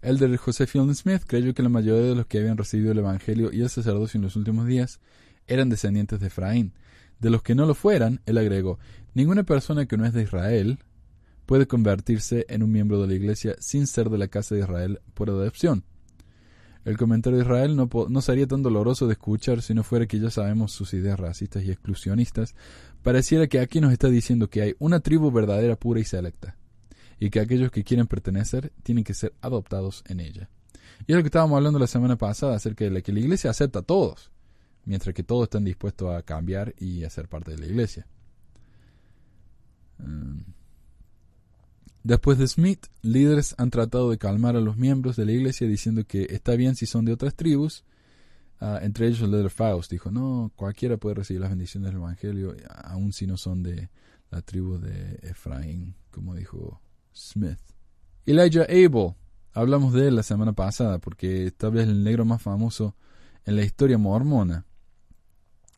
[0.02, 2.98] El de José Fielding Smith creyó que la mayoría de los que habían recibido el
[2.98, 5.00] Evangelio y el sacerdocio en los últimos días
[5.48, 6.74] eran descendientes de Efraín.
[7.20, 8.80] De los que no lo fueran, él agregó,
[9.14, 10.80] Ninguna persona que no es de Israel
[11.46, 15.02] puede convertirse en un miembro de la Iglesia sin ser de la casa de Israel
[15.14, 15.84] por adopción.
[16.84, 20.20] El comentario de Israel no, no, sería tan doloroso de escuchar si no fuera que
[20.20, 22.56] ya sabemos sus ideas racistas y exclusionistas.
[23.04, 26.58] Pareciera que aquí nos está diciendo que hay una tribu verdadera, pura y selecta,
[27.20, 30.50] y que aquellos que quieren pertenecer tienen que ser adoptados en ella.
[31.08, 33.80] Y es lo que estábamos hablando la semana pasada acerca de que la iglesia acepta
[33.80, 34.33] a todos,
[34.86, 38.08] mientras que todos están dispuestos a cambiar y a ser parte de la iglesia.
[39.98, 40.42] Mm.
[42.04, 46.04] Después de Smith, líderes han tratado de calmar a los miembros de la iglesia diciendo
[46.06, 47.86] que está bien si son de otras tribus.
[48.60, 52.56] Ah, entre ellos el líder Faust dijo, no, cualquiera puede recibir las bendiciones del Evangelio,
[52.84, 53.90] aun si no son de
[54.32, 56.82] la tribu de Efraín, como dijo
[57.14, 57.60] Smith.
[58.26, 59.16] Elijah Abel,
[59.54, 62.96] hablamos de él la semana pasada porque tal vez el negro más famoso
[63.46, 64.66] en la historia mormona.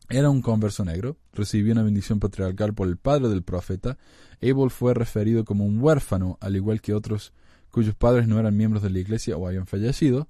[0.08, 3.98] Era un converso negro, recibió una bendición patriarcal por el padre del profeta.
[4.40, 7.32] Abel fue referido como un huérfano, al igual que otros
[7.72, 10.28] cuyos padres no eran miembros de la iglesia o habían fallecido.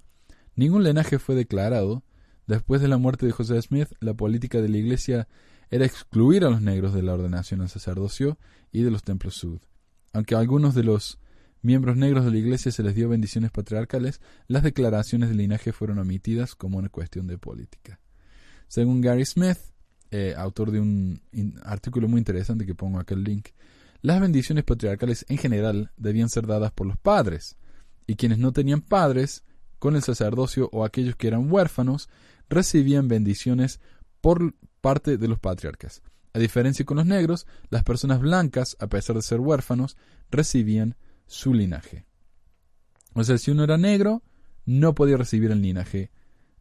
[0.55, 2.03] Ningún linaje fue declarado.
[2.47, 5.27] Después de la muerte de José Smith, la política de la iglesia
[5.69, 8.39] era excluir a los negros de la ordenación al sacerdocio
[8.71, 9.59] y de los templos sud.
[10.11, 11.19] Aunque a algunos de los
[11.61, 15.99] miembros negros de la iglesia se les dio bendiciones patriarcales, las declaraciones de linaje fueron
[15.99, 17.99] omitidas como una cuestión de política.
[18.67, 19.57] Según Gary Smith,
[20.11, 21.21] eh, autor de un
[21.63, 23.49] artículo muy interesante que pongo acá el link,
[24.01, 27.57] las bendiciones patriarcales en general debían ser dadas por los padres,
[28.05, 29.43] y quienes no tenían padres,
[29.79, 32.09] con el sacerdocio o aquellos que eran huérfanos,
[32.49, 33.79] recibían bendiciones
[34.21, 36.01] por parte de los patriarcas.
[36.33, 39.97] A diferencia con los negros, las personas blancas, a pesar de ser huérfanos,
[40.29, 40.95] recibían
[41.25, 42.05] su linaje.
[43.13, 44.23] O sea, si uno era negro,
[44.65, 46.11] no podía recibir el linaje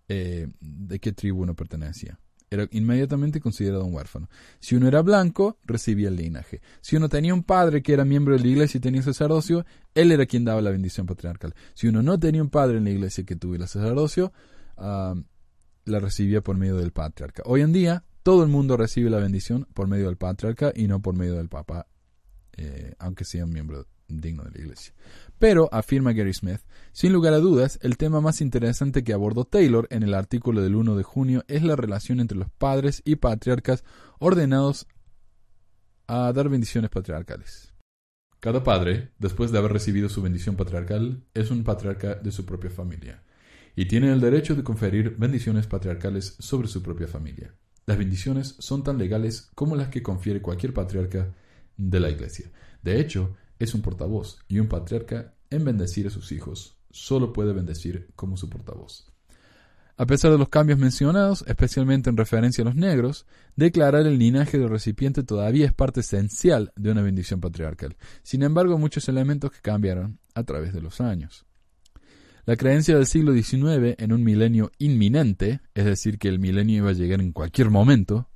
[0.09, 2.19] eh, de qué tribu uno pertenecía.
[2.49, 4.29] Era inmediatamente considerado un huérfano.
[4.61, 6.61] Si uno era blanco, recibía el linaje.
[6.81, 10.13] Si uno tenía un padre que era miembro de la iglesia y tenía sacerdocio, él
[10.13, 11.55] era quien daba la bendición patriarcal.
[11.75, 14.33] Si uno no tenía un padre en la iglesia que tuviera sacerdocio,
[14.77, 17.43] la recibía por medio del patriarca.
[17.47, 21.03] Hoy en día, todo el mundo recibe la bendición por medio del patriarca y no
[21.03, 21.89] por medio del papa,
[22.57, 24.95] eh, aunque sea un miembro digno de la iglesia.
[25.39, 26.61] Pero, afirma Gary Smith,
[26.93, 30.77] sin lugar a dudas, el tema más interesante que abordó Taylor en el artículo del
[30.77, 33.85] 1 de junio es la relación entre los padres y patriarcas
[34.19, 34.87] ordenados
[36.07, 37.75] a dar bendiciones patriarcales.
[38.41, 42.71] Cada padre, después de haber recibido su bendición patriarcal, es un patriarca de su propia
[42.71, 43.23] familia,
[43.75, 47.55] y tiene el derecho de conferir bendiciones patriarcales sobre su propia familia.
[47.87, 51.35] Las bendiciones son tan legales como las que confiere cualquier patriarca
[51.77, 52.51] de la Iglesia.
[52.83, 57.53] De hecho, es un portavoz y un patriarca en bendecir a sus hijos solo puede
[57.53, 59.13] bendecir como su portavoz.
[59.99, 64.59] A pesar de los cambios mencionados, especialmente en referencia a los negros, declarar el linaje
[64.59, 67.97] del recipiente todavía es parte esencial de una bendición patriarcal.
[68.23, 71.47] Sin embargo, muchos elementos que cambiaron a través de los años.
[72.45, 76.91] La creencia del siglo XIX en un milenio inminente, es decir, que el milenio iba
[76.91, 78.29] a llegar en cualquier momento.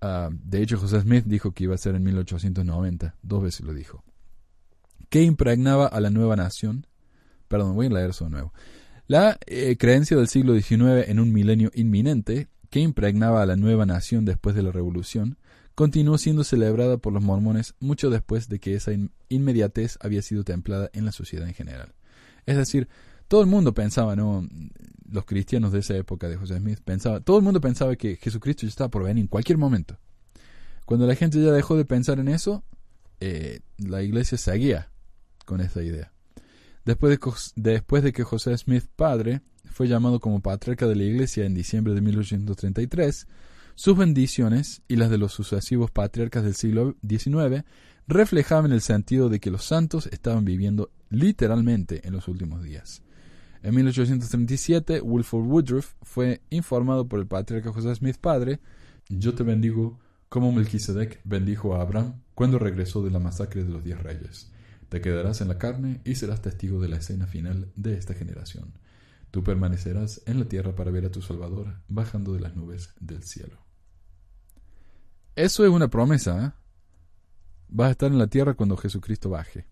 [0.00, 3.74] ah, de hecho, José Smith dijo que iba a ser en 1890, dos veces lo
[3.74, 4.04] dijo.
[5.12, 6.86] Que impregnaba a la nueva nación.
[7.46, 8.54] Perdón, voy a leer eso de nuevo.
[9.06, 13.84] La eh, creencia del siglo XIX en un milenio inminente, que impregnaba a la nueva
[13.84, 15.36] nación después de la Revolución,
[15.74, 20.44] continuó siendo celebrada por los mormones mucho después de que esa in- inmediatez había sido
[20.44, 21.92] templada en la sociedad en general.
[22.46, 22.88] Es decir,
[23.28, 24.48] todo el mundo pensaba, ¿no?
[25.10, 28.62] Los cristianos de esa época de José Smith pensaba, todo el mundo pensaba que Jesucristo
[28.62, 29.98] ya estaba por venir en cualquier momento.
[30.86, 32.64] Cuando la gente ya dejó de pensar en eso,
[33.20, 34.88] eh, la iglesia seguía
[35.44, 36.12] con esa idea.
[36.84, 41.44] Después de, después de que José Smith padre fue llamado como patriarca de la iglesia
[41.44, 43.26] en diciembre de 1833,
[43.74, 47.64] sus bendiciones y las de los sucesivos patriarcas del siglo XIX
[48.06, 53.02] reflejaban el sentido de que los santos estaban viviendo literalmente en los últimos días.
[53.62, 58.60] En 1837, Wilford Woodruff fue informado por el patriarca José Smith padre,
[59.08, 63.84] yo te bendigo como Melquisedec bendijo a Abraham cuando regresó de la masacre de los
[63.84, 64.51] diez reyes.
[64.92, 68.74] Te quedarás en la carne y serás testigo de la escena final de esta generación.
[69.30, 73.22] Tú permanecerás en la tierra para ver a tu Salvador bajando de las nubes del
[73.22, 73.56] cielo.
[75.34, 76.44] Eso es una promesa.
[76.44, 76.52] ¿eh?
[77.68, 79.66] Vas a estar en la tierra cuando Jesucristo baje.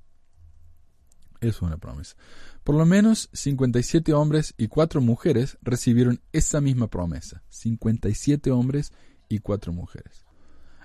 [1.43, 2.17] Eso es una promesa.
[2.65, 7.43] Por lo menos 57 hombres y 4 mujeres recibieron esa misma promesa.
[7.51, 8.95] 57 hombres
[9.29, 10.25] y 4 mujeres.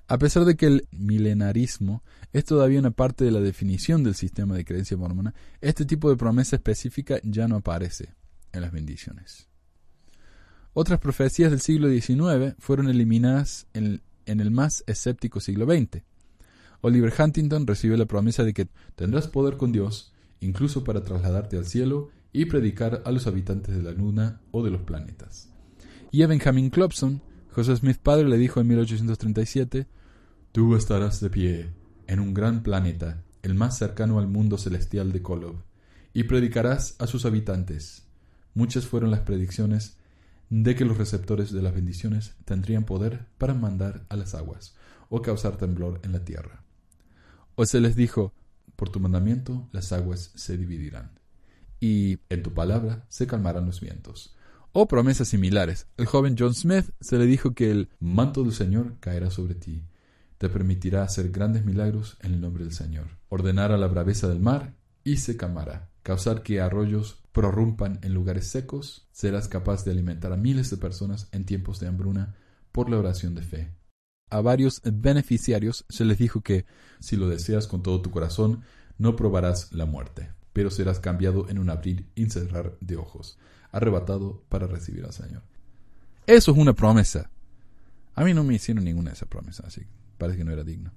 [0.08, 4.56] A pesar de que el milenarismo es todavía una parte de la definición del sistema
[4.56, 8.14] de creencia mormona, este tipo de promesa específica ya no aparece
[8.51, 9.47] en las bendiciones.
[10.74, 16.03] Otras profecías del siglo XIX fueron eliminadas en, en el más escéptico siglo XX.
[16.82, 21.66] Oliver Huntington recibió la promesa de que tendrás poder con Dios, incluso para trasladarte al
[21.66, 25.49] cielo y predicar a los habitantes de la luna o de los planetas.
[26.12, 27.22] Y a Benjamin Clopson,
[27.56, 29.88] José Smith padre le dijo en 1837,
[30.51, 31.70] Tú estarás de pie
[32.06, 35.64] en un gran planeta, el más cercano al mundo celestial de Kolob,
[36.14, 38.10] y predicarás a sus habitantes.
[38.56, 39.95] Muchas fueron las predicciones
[40.49, 44.76] de que los receptores de las bendiciones tendrían poder para mandar a las aguas
[45.08, 46.62] o causar temblor en la tierra.
[47.56, 48.34] O se les dijo,
[48.76, 51.22] por tu mandamiento las aguas se dividirán,
[51.80, 54.35] y en tu palabra se calmarán los vientos.
[54.78, 55.88] O promesas similares.
[55.95, 59.86] El joven John Smith se le dijo que el manto del Señor caerá sobre ti.
[60.38, 63.05] Te permitirá hacer grandes milagros en el nombre del Señor.
[63.30, 65.91] Ordenar a la braveza del mar y se calmará.
[66.03, 69.07] Causar que arroyos prorrumpan en lugares secos.
[69.13, 72.36] Serás capaz de alimentar a miles de personas en tiempos de hambruna
[72.73, 73.71] por la oración de fe.
[74.30, 76.65] A varios beneficiarios se les dijo que,
[76.99, 78.63] si lo deseas con todo tu corazón,
[78.97, 83.38] no probarás la muerte, pero serás cambiado en un abrir y cerrar de ojos,
[83.76, 85.43] arrebatado para recibir al Señor.
[86.26, 87.30] Eso es una promesa.
[88.13, 90.63] A mí no me hicieron ninguna de esas promesas, así que parece que no era
[90.63, 90.91] digno.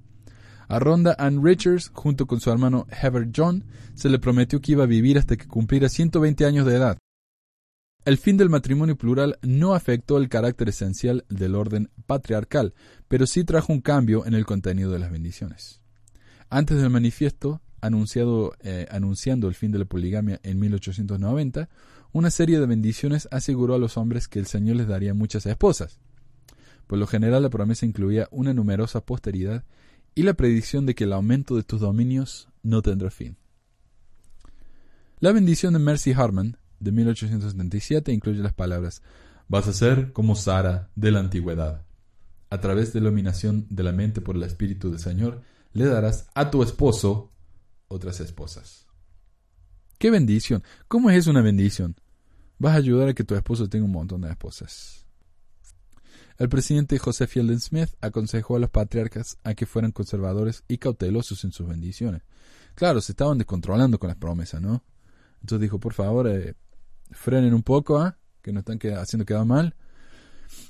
[0.69, 3.65] A Rhonda Ann Richards, junto con su hermano Heber John,
[3.95, 6.99] se le prometió que iba a vivir hasta que cumpliera 120 años de edad.
[8.05, 12.75] El fin del matrimonio plural no afectó el carácter esencial del orden patriarcal,
[13.09, 15.81] pero sí trajo un cambio en el contenido de las bendiciones.
[16.49, 21.69] Antes del manifiesto, anunciado, eh, anunciando el fin de la poligamia en 1890,
[22.13, 26.01] una serie de bendiciones aseguró a los hombres que el Señor les daría muchas esposas.
[26.87, 29.65] Por lo general la promesa incluía una numerosa posteridad
[30.15, 33.37] y la predicción de que el aumento de tus dominios no tendrá fin.
[35.21, 39.03] La bendición de Mercy Harman, de 1877, incluye las palabras
[39.49, 41.87] Vas a ser como Sara de la antigüedad.
[42.51, 45.41] A través de la iluminación de la mente por el Espíritu del Señor,
[45.73, 47.33] le darás a tu esposo
[47.89, 48.88] otras esposas.
[49.99, 50.63] ¡Qué bendición!
[50.87, 51.97] ¿Cómo es una bendición?
[52.59, 55.05] Vas a ayudar a que tu esposo tenga un montón de esposas.
[56.39, 61.43] El presidente José Fielding Smith aconsejó a los patriarcas a que fueran conservadores y cautelosos
[61.43, 62.23] en sus bendiciones.
[62.77, 64.85] Claro, se estaban descontrolando con las promesas, ¿no?
[65.41, 66.55] Entonces dijo, por favor, eh,
[67.11, 68.17] frenen un poco, ¿ah?
[68.41, 69.75] que nos están haciendo quedar mal,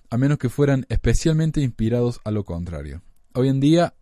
[0.08, 3.02] a menos que fueran especialmente inspirados a lo contrario.
[3.34, 3.94] Hoy en día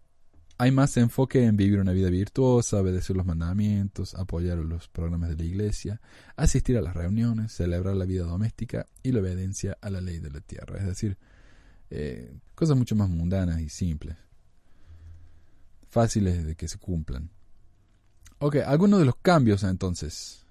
[0.58, 5.36] hay más enfoque en vivir una vida virtuosa, obedecer los mandamientos, apoyar los programas de
[5.36, 6.00] la iglesia,
[6.34, 10.30] asistir a las reuniones, celebrar la vida doméstica y la obediencia a la ley de
[10.30, 10.78] la tierra.
[10.78, 11.18] Es decir,
[11.90, 14.16] eh, cosas mucho más mundanas y simples,
[15.90, 17.30] fáciles de que se cumplan.
[18.38, 20.46] Ok, algunos de los cambios entonces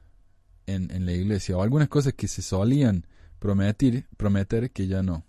[0.68, 3.06] en, la iglesia, o algunas cosas que se solían
[3.40, 5.24] prometer, prometer que ya no.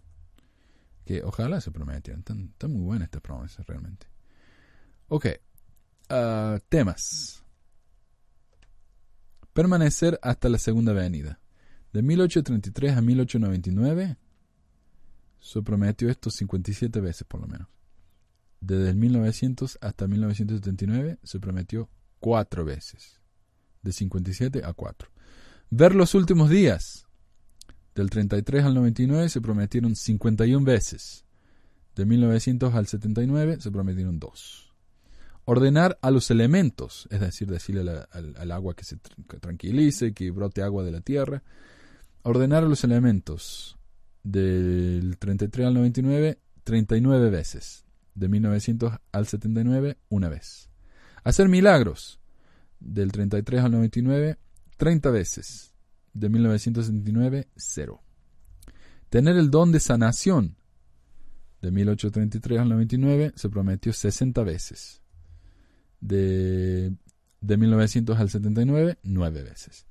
[1.04, 2.20] Que ojalá se prometieran.
[2.20, 4.06] Están muy buenas estas promesas realmente.
[5.09, 5.26] Ok,
[6.09, 7.44] ah, temas.
[9.52, 11.40] permanecer hasta la Segunda Venida.
[11.92, 14.16] De 1833 a 1899
[15.38, 17.68] se prometió esto 57 veces por lo menos.
[18.61, 21.88] Desde el 1900 hasta 1979 se prometió
[22.18, 23.20] cuatro veces.
[23.82, 25.09] De 57 a 4.
[25.70, 27.07] Ver los últimos días.
[27.94, 31.24] Del 33 al 99 se prometieron 51 veces.
[31.94, 34.65] De 1900 al 79 se prometieron dos.
[35.49, 38.97] Ordenar a los elementos, es decir, decirle al, agua que se
[39.40, 41.44] tranquilice, que brote agua de la tierra.
[42.22, 43.78] Ordenar a los elementos
[44.24, 47.84] del 33 al 99, 39 veces.
[48.16, 50.68] De 1900 al 79, una vez.
[51.22, 52.18] Hacer milagros.
[52.80, 54.38] Del 33 al 99,
[54.76, 55.74] 30 veces.
[56.12, 58.03] De 1979, cero.
[59.11, 60.57] Tener el don de sanación.
[61.62, 65.03] De 1833 al 99 se prometió 60 veces.
[66.07, 66.92] De,
[67.40, 69.86] de 1900 al 79, 9 veces.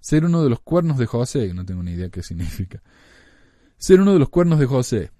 [0.00, 2.82] Ser uno de los cuernos de José, no tengo ni idea qué significa.
[3.76, 5.10] Ser uno de los cuernos de José.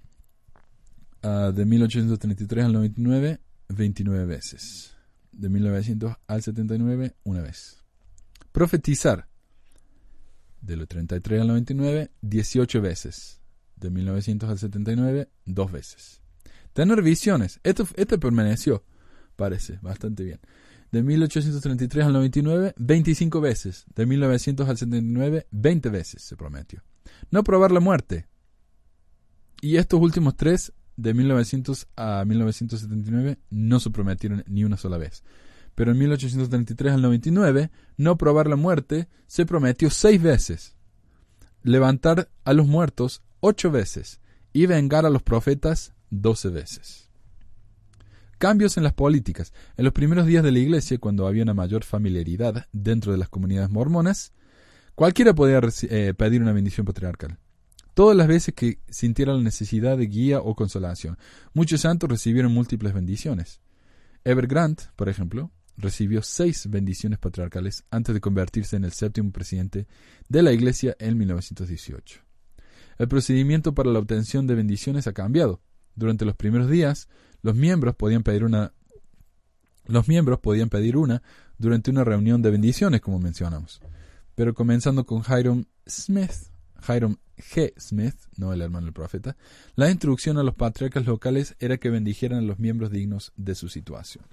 [1.23, 3.39] Uh, de 1833 al 99,
[3.69, 4.95] 29 veces.
[5.31, 7.83] De 1900 al 79, una vez.
[8.51, 9.27] Profetizar.
[10.61, 13.41] De los 33 al 99, 18 veces.
[13.77, 16.21] De 1900 al 79, dos veces.
[16.73, 17.59] Tener visiones.
[17.63, 18.83] Esto, esto permaneció,
[19.39, 20.39] parece, bastante bien.
[20.91, 23.85] De 1833 al 99, 25 veces.
[23.95, 26.83] De 1900 al 79, 20 veces se prometió.
[27.31, 28.27] No probar la muerte.
[29.61, 35.23] Y estos últimos tres, de 1900 a 1979, no se prometieron ni una sola vez.
[35.75, 40.75] Pero en 1833 al 99, no probar la muerte se prometió seis veces.
[41.63, 44.19] Levantar a los muertos ocho veces
[44.51, 47.08] y vengar a los profetas doce veces.
[48.39, 49.53] Cambios en las políticas.
[49.77, 53.29] En los primeros días de la Iglesia, cuando había una mayor familiaridad dentro de las
[53.29, 54.33] comunidades mormonas,
[54.95, 57.37] cualquiera podía eh, pedir una bendición patriarcal
[57.99, 61.17] todas las veces que sintieran la necesidad de guía o consolación.
[61.53, 63.59] Muchos santos recibieron múltiples bendiciones.
[64.23, 69.85] Ever Grant, por ejemplo, recibió seis bendiciones patriarcales antes de convertirse en el séptimo presidente
[70.29, 72.21] de la Iglesia en 1918.
[72.99, 75.61] El procedimiento para la obtención de bendiciones ha cambiado.
[75.93, 77.09] Durante los primeros días,
[77.41, 78.73] los miembros podían pedir una
[79.85, 81.23] los miembros podían pedir una
[81.57, 83.81] durante una reunión de bendiciones, como mencionamos.
[84.35, 86.31] Pero comenzando con Hiram Smith,
[86.87, 87.73] Hiram G.
[87.79, 89.35] Smith, no el hermano del profeta,
[89.75, 93.67] la instrucción a los patriarcas locales era que bendijeran a los miembros dignos de su
[93.67, 94.25] situación.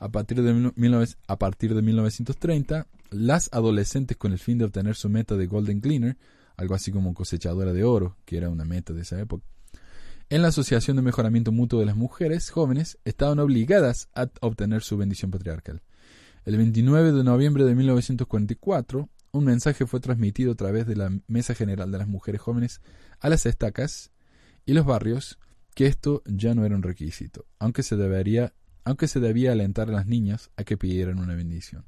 [0.00, 5.08] A partir, de a partir de 1930, las adolescentes con el fin de obtener su
[5.08, 6.16] meta de Golden Cleaner,
[6.56, 9.44] algo así como cosechadora de oro, que era una meta de esa época,
[10.30, 14.98] en la Asociación de Mejoramiento Mutuo de las Mujeres Jóvenes estaban obligadas a obtener su
[14.98, 15.82] bendición patriarcal.
[16.44, 21.54] El 29 de noviembre de 1944, un mensaje fue transmitido a través de la Mesa
[21.54, 22.82] General de las Mujeres Jóvenes
[23.20, 24.10] a las estacas
[24.66, 25.38] y los barrios
[25.74, 28.52] que esto ya no era un requisito, aunque se, debería,
[28.84, 31.86] aunque se debía alentar a las niñas a que pidieran una bendición.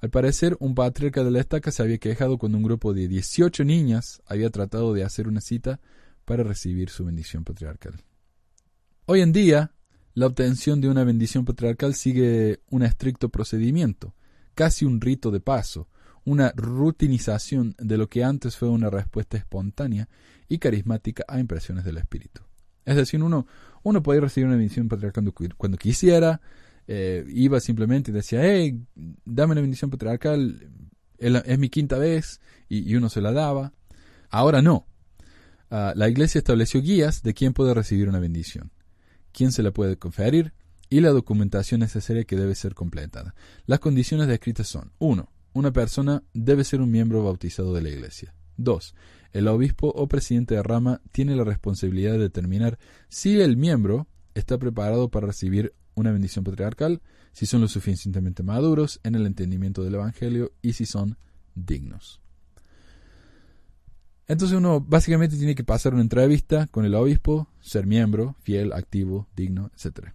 [0.00, 3.64] Al parecer, un patriarca de la estaca se había quejado cuando un grupo de 18
[3.64, 5.80] niñas había tratado de hacer una cita
[6.28, 7.94] para recibir su bendición patriarcal.
[9.06, 9.72] Hoy en día,
[10.12, 14.14] la obtención de una bendición patriarcal sigue un estricto procedimiento,
[14.54, 15.88] casi un rito de paso,
[16.26, 20.10] una rutinización de lo que antes fue una respuesta espontánea
[20.50, 22.42] y carismática a impresiones del espíritu.
[22.84, 23.46] Es decir, uno,
[23.82, 26.42] uno podía recibir una bendición patriarcal cuando, quisiera,
[26.86, 28.84] eh, iba simplemente y decía, hey,
[29.24, 30.70] dame una bendición patriarcal,
[31.16, 33.72] es mi quinta vez, y, uno se la daba.
[34.28, 34.84] Ahora no.
[35.70, 38.72] Ah, la iglesia estableció guías de quién puede recibir una bendición,
[39.32, 40.52] quién se la puede conferir
[40.90, 43.34] y la documentación necesaria que debe ser completada.
[43.66, 48.34] Las condiciones descritas son 1 una persona debe ser un miembro bautizado de la Iglesia.
[48.58, 48.94] 2.
[49.32, 54.58] El obispo o presidente de rama tiene la responsabilidad de determinar si el miembro está
[54.58, 57.02] preparado para recibir una bendición patriarcal,
[57.32, 61.18] si son lo suficientemente maduros en el entendimiento del Evangelio y si son
[61.54, 62.20] dignos.
[64.28, 69.26] Entonces uno básicamente tiene que pasar una entrevista con el obispo, ser miembro, fiel, activo,
[69.34, 70.10] digno, etc.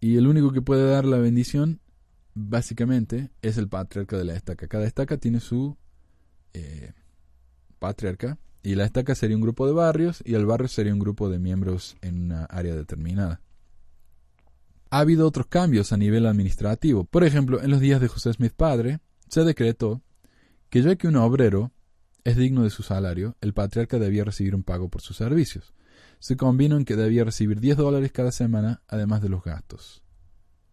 [0.00, 1.80] Y el único que puede dar la bendición
[2.34, 4.68] básicamente es el patriarca de la estaca.
[4.68, 5.78] Cada estaca tiene su
[6.52, 6.92] eh,
[7.78, 11.30] patriarca y la estaca sería un grupo de barrios y el barrio sería un grupo
[11.30, 13.40] de miembros en una área determinada.
[14.90, 17.04] Ha habido otros cambios a nivel administrativo.
[17.04, 20.02] Por ejemplo, en los días de José Smith padre, se decretó
[20.68, 21.72] que ya que un obrero
[22.24, 25.74] es digno de su salario, el patriarca debía recibir un pago por sus servicios.
[26.18, 30.02] Se convino en que debía recibir 10 dólares cada semana, además de los gastos.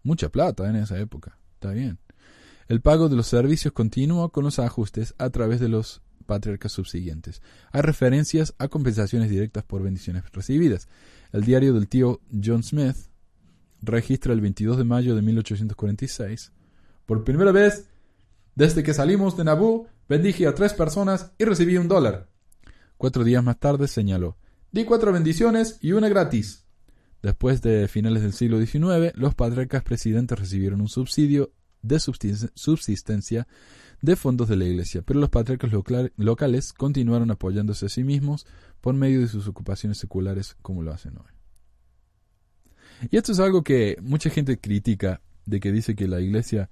[0.03, 1.37] Mucha plata en esa época.
[1.55, 1.99] Está bien.
[2.67, 7.41] El pago de los servicios continuó con los ajustes a través de los patriarcas subsiguientes.
[7.71, 10.87] Hay referencias a compensaciones directas por bendiciones recibidas.
[11.33, 12.95] El diario del tío John Smith
[13.81, 16.53] registra el 22 de mayo de 1846.
[17.05, 17.90] Por primera vez,
[18.55, 22.29] desde que salimos de Nabú, bendije a tres personas y recibí un dólar.
[22.97, 24.37] Cuatro días más tarde señaló,
[24.71, 26.65] di cuatro bendiciones y una gratis.
[27.21, 33.47] Después de finales del siglo XIX, los patriarcas presidentes recibieron un subsidio de subsistencia
[34.01, 35.71] de fondos de la Iglesia, pero los patriarcas
[36.17, 38.47] locales continuaron apoyándose a sí mismos
[38.81, 41.31] por medio de sus ocupaciones seculares como lo hacen hoy.
[43.09, 46.69] Y esto es algo que mucha gente critica, de que dice que la Iglesia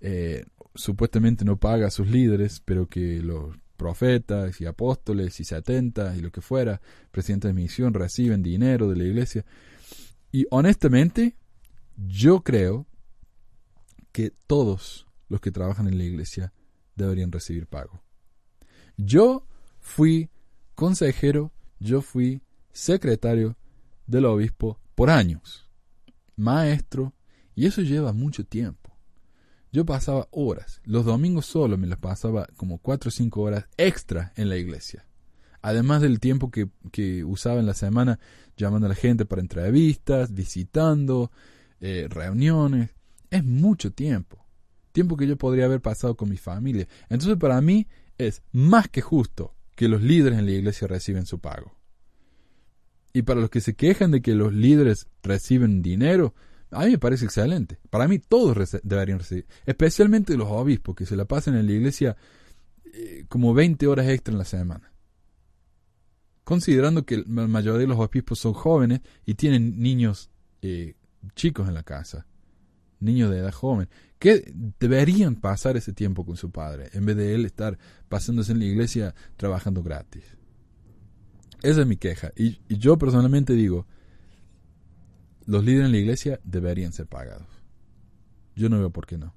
[0.00, 0.44] eh,
[0.74, 6.20] supuestamente no paga a sus líderes, pero que los profetas y apóstoles y setentas y
[6.20, 6.80] lo que fuera,
[7.10, 9.44] presidentes de misión, reciben dinero de la Iglesia.
[10.32, 11.36] Y honestamente,
[11.96, 12.86] yo creo
[14.12, 16.52] que todos los que trabajan en la iglesia
[16.96, 18.02] deberían recibir pago.
[18.96, 19.46] Yo
[19.78, 20.30] fui
[20.74, 22.42] consejero, yo fui
[22.72, 23.56] secretario
[24.06, 25.68] del obispo por años,
[26.36, 27.14] maestro,
[27.54, 28.79] y eso lleva mucho tiempo.
[29.72, 34.32] Yo pasaba horas, los domingos solo me las pasaba como cuatro o cinco horas extra
[34.36, 35.06] en la iglesia.
[35.62, 38.18] Además del tiempo que, que usaba en la semana
[38.56, 41.30] llamando a la gente para entrevistas, visitando,
[41.80, 42.90] eh, reuniones.
[43.30, 44.44] Es mucho tiempo.
[44.92, 46.86] Tiempo que yo podría haber pasado con mi familia.
[47.08, 47.86] Entonces para mí
[48.18, 51.76] es más que justo que los líderes en la iglesia reciben su pago.
[53.12, 56.34] Y para los que se quejan de que los líderes reciben dinero,
[56.70, 57.78] a mí me parece excelente.
[57.90, 59.46] Para mí todos deberían recibir.
[59.66, 62.16] Especialmente los obispos que se la pasan en la iglesia
[62.92, 64.92] eh, como 20 horas extra en la semana.
[66.44, 70.30] Considerando que la mayoría de los obispos son jóvenes y tienen niños
[70.62, 70.94] eh,
[71.34, 72.26] chicos en la casa
[73.00, 77.34] niños de edad joven, que deberían pasar ese tiempo con su padre, en vez de
[77.34, 80.24] él estar pasándose en la iglesia trabajando gratis.
[81.62, 82.30] Esa es mi queja.
[82.36, 83.86] Y, yo personalmente digo,
[85.50, 87.48] los líderes en la iglesia deberían ser pagados.
[88.54, 89.34] Yo no veo por qué no.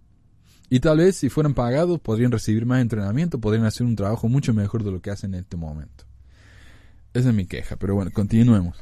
[0.69, 4.53] Y tal vez si fueran pagados podrían recibir más entrenamiento, podrían hacer un trabajo mucho
[4.53, 6.05] mejor de lo que hacen en este momento.
[7.15, 8.77] Esa es mi queja, pero bueno, continuemos.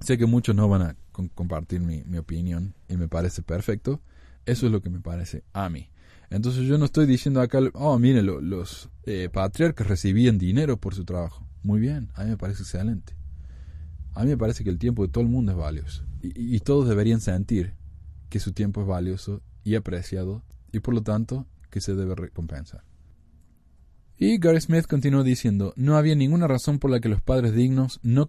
[0.00, 0.96] Sé que muchos no van a
[1.34, 4.00] compartir mi, opinión y me parece perfecto.
[4.46, 5.90] Eso es lo que me parece a mí.
[6.28, 11.04] Entonces yo no estoy diciendo acá, oh, mire, los eh, patriarcas recibían dinero por su
[11.04, 11.46] trabajo.
[11.62, 13.19] Muy bien, a mí me parece excelente.
[14.14, 16.04] A mí me parece que el tiempo de todo el mundo es valioso.
[16.22, 17.74] Y, todos deberían sentir
[18.28, 22.84] que su tiempo es valioso y apreciado y por lo tanto que se debe recompensar.
[24.18, 28.00] Y Gary Smith continuó diciendo, no había ninguna razón por la que los padres dignos
[28.02, 28.28] no,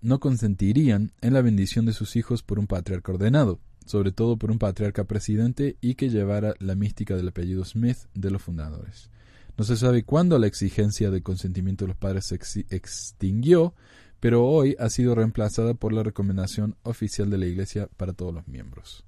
[0.00, 4.50] no consentirían en la bendición de sus hijos por un patriarca ordenado, sobre todo por
[4.50, 9.10] un patriarca presidente y que llevara la mística del apellido Smith de los fundadores.
[9.56, 13.74] No se sabe cuándo la exigencia de consentimiento de los padres se extinguió,
[14.22, 18.46] pero hoy ha sido reemplazada por la recomendación oficial de la Iglesia para todos los
[18.46, 19.04] miembros.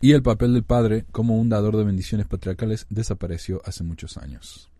[0.00, 4.72] Y el papel del padre como un dador de bendiciones patriarcales desapareció hace muchos años.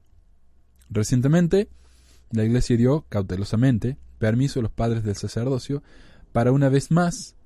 [0.91, 1.69] Recientemente,
[2.33, 5.85] la Iglesia dio cautelosamente permiso a los padres del sacerdocio
[6.33, 7.37] para una vez más,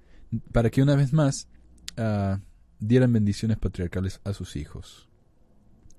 [0.52, 1.46] para que una vez más
[1.98, 2.40] ah,
[2.80, 5.10] dieran bendiciones patriarcales a sus hijos.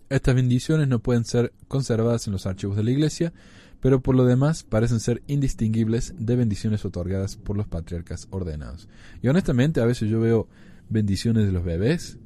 [0.10, 3.32] Estas bendiciones no pueden ser conservadas en los archivos de la Iglesia,
[3.80, 8.88] pero por lo demás parecen ser indistinguibles de bendiciones otorgadas por los patriarcas ordenados.
[9.22, 10.48] Y honestamente a veces yo veo
[10.90, 12.18] bendiciones de los bebés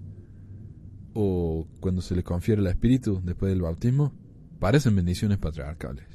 [1.13, 4.13] o cuando se les confiere el Espíritu después del bautismo,
[4.59, 6.05] parecen bendiciones patriarcales.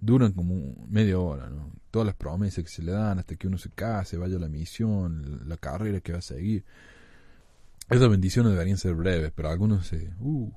[0.00, 1.72] Duran como media hora, ¿no?
[1.90, 4.48] todas las promesas que se le dan hasta que uno se case, vaya a la
[4.48, 6.64] misión, la carrera que va a seguir.
[7.88, 10.12] Esas bendiciones deberían ser breves, pero algunos se...
[10.20, 10.52] Uh.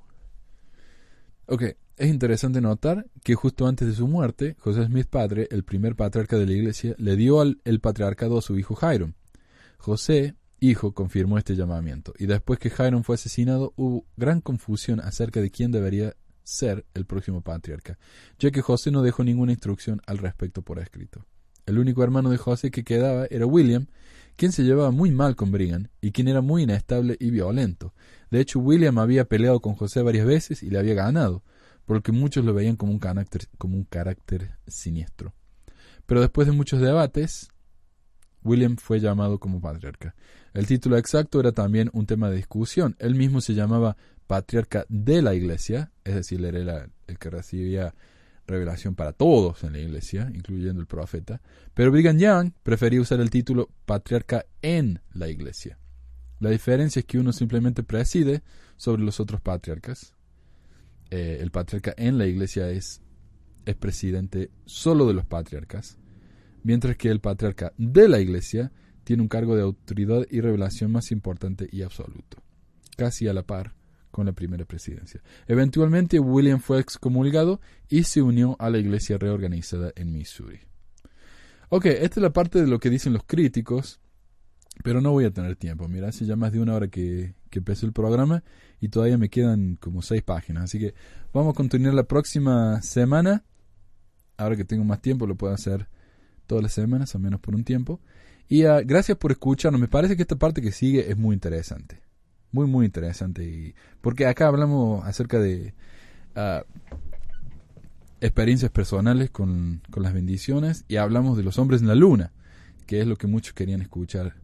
[1.52, 1.64] Ok,
[1.97, 6.38] es interesante notar que justo antes de su muerte, José Smith padre, el primer patriarca
[6.38, 9.12] de la iglesia, le dio el patriarcado a su hijo Jairo.
[9.78, 15.41] José, hijo, confirmó este llamamiento, y después que Jairo fue asesinado hubo gran confusión acerca
[15.41, 17.99] de quién debería ser el próximo patriarca,
[18.39, 21.26] ya que José no dejó ninguna instrucción al respecto por escrito.
[21.66, 23.88] El único hermano de José que quedaba era William,
[24.38, 27.93] quien se llevaba muy mal con Brigham y quien era muy inestable y violento.
[28.32, 31.44] De hecho, William había peleado con José varias veces y le había ganado,
[31.86, 35.34] porque muchos lo veían como un carácter, como un carácter siniestro.
[36.06, 37.50] Pero después de muchos debates,
[38.44, 40.16] William fue llamado como patriarca.
[40.54, 42.96] El título exacto era también un tema de discusión.
[43.00, 47.94] Él mismo se llamaba patriarca de la iglesia, es decir, era el que recibía
[48.48, 51.42] revelación para todos en la iglesia, incluyendo el profeta,
[51.74, 55.78] pero Brigham Young prefería usar el título patriarca en la iglesia.
[56.42, 58.42] La diferencia es que uno simplemente preside
[58.76, 60.16] sobre los otros patriarcas.
[61.12, 63.00] Eh, el patriarca en la iglesia es,
[63.64, 66.00] es presidente solo de los patriarcas,
[66.64, 68.72] mientras que el patriarca de la iglesia
[69.04, 72.42] tiene un cargo de autoridad y revelación más importante y absoluto,
[72.98, 73.76] casi a la par
[74.10, 75.22] con la primera presidencia.
[75.48, 80.60] Eventualmente William fue excomulgado y se unió a la iglesia reorganizada en Missouri.
[81.70, 84.02] Ok, esta es la parte de lo que dicen los críticos,
[84.84, 85.88] pero no voy a tener tiempo.
[85.88, 88.44] Mira, hace ya más de una hora que, que empezó el programa
[88.80, 90.64] y todavía me quedan como seis páginas.
[90.64, 90.94] Así que
[91.34, 93.44] vamos a continuar la próxima semana.
[94.38, 95.88] Ahora que tengo más tiempo, lo puedo hacer
[96.48, 98.00] todas las semanas, al menos por un tiempo.
[98.50, 99.80] Y uh, gracias por escucharnos.
[99.80, 102.02] Me parece que esta parte que sigue es muy interesante.
[102.52, 103.44] Muy, muy interesante.
[103.44, 105.74] Y, porque acá hablamos acerca de
[106.36, 106.64] uh,
[108.20, 112.34] experiencias personales con, con, las bendiciones y hablamos de los hombres en la luna,
[112.88, 114.36] que es lo que muchos querían escuchar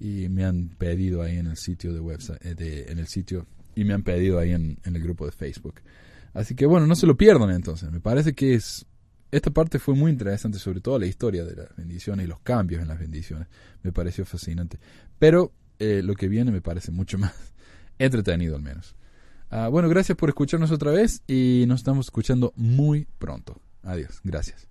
[0.00, 3.46] y me han pedido ahí en el sitio de website, de, en el sitio
[3.76, 5.76] y me han pedido ahí en, en, el grupo de Facebook.
[6.32, 7.90] Así que bueno, no se lo pierdan entonces.
[7.92, 8.86] Me parece que es
[9.30, 12.82] esta parte fue muy interesante, sobre todo la historia de las bendiciones y los cambios
[12.82, 13.48] en las bendiciones.
[13.82, 14.78] Me pareció fascinante.
[15.18, 17.34] Pero eh, lo que viene me parece mucho más
[17.98, 18.96] entretenido al menos.
[19.52, 23.60] Uh, bueno, gracias por escucharnos otra vez y nos estamos escuchando muy pronto.
[23.82, 24.68] Adiós, gracias.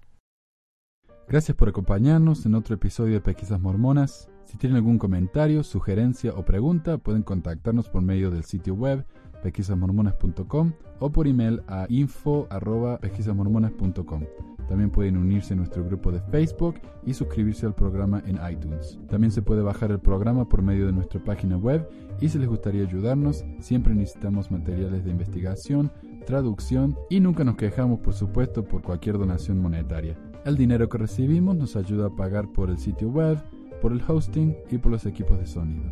[1.27, 4.29] Gracias por acompañarnos en otro episodio de Pesquisas Mormonas.
[4.49, 9.05] Si tienen algún comentario, sugerencia o pregunta, pueden contactarnos por medio del sitio web
[9.43, 14.23] pesquisasmormonas.com o por email a info.pesquisasmormonas.com.
[14.67, 18.97] También pueden unirse a nuestro grupo de Facebook y suscribirse al programa en iTunes.
[19.07, 21.87] También se puede bajar el programa por medio de nuestra página web
[22.19, 25.91] y si les gustaría ayudarnos, siempre necesitamos materiales de investigación,
[26.25, 30.17] traducción y nunca nos quejamos, por supuesto, por cualquier donación monetaria.
[30.43, 33.37] El dinero que recibimos nos ayuda a pagar por el sitio web,
[33.81, 35.91] por el hosting y por los equipos de sonido.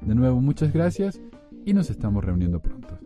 [0.00, 1.20] De nuevo, muchas gracias
[1.64, 2.98] y nos estamos reuniendo pronto.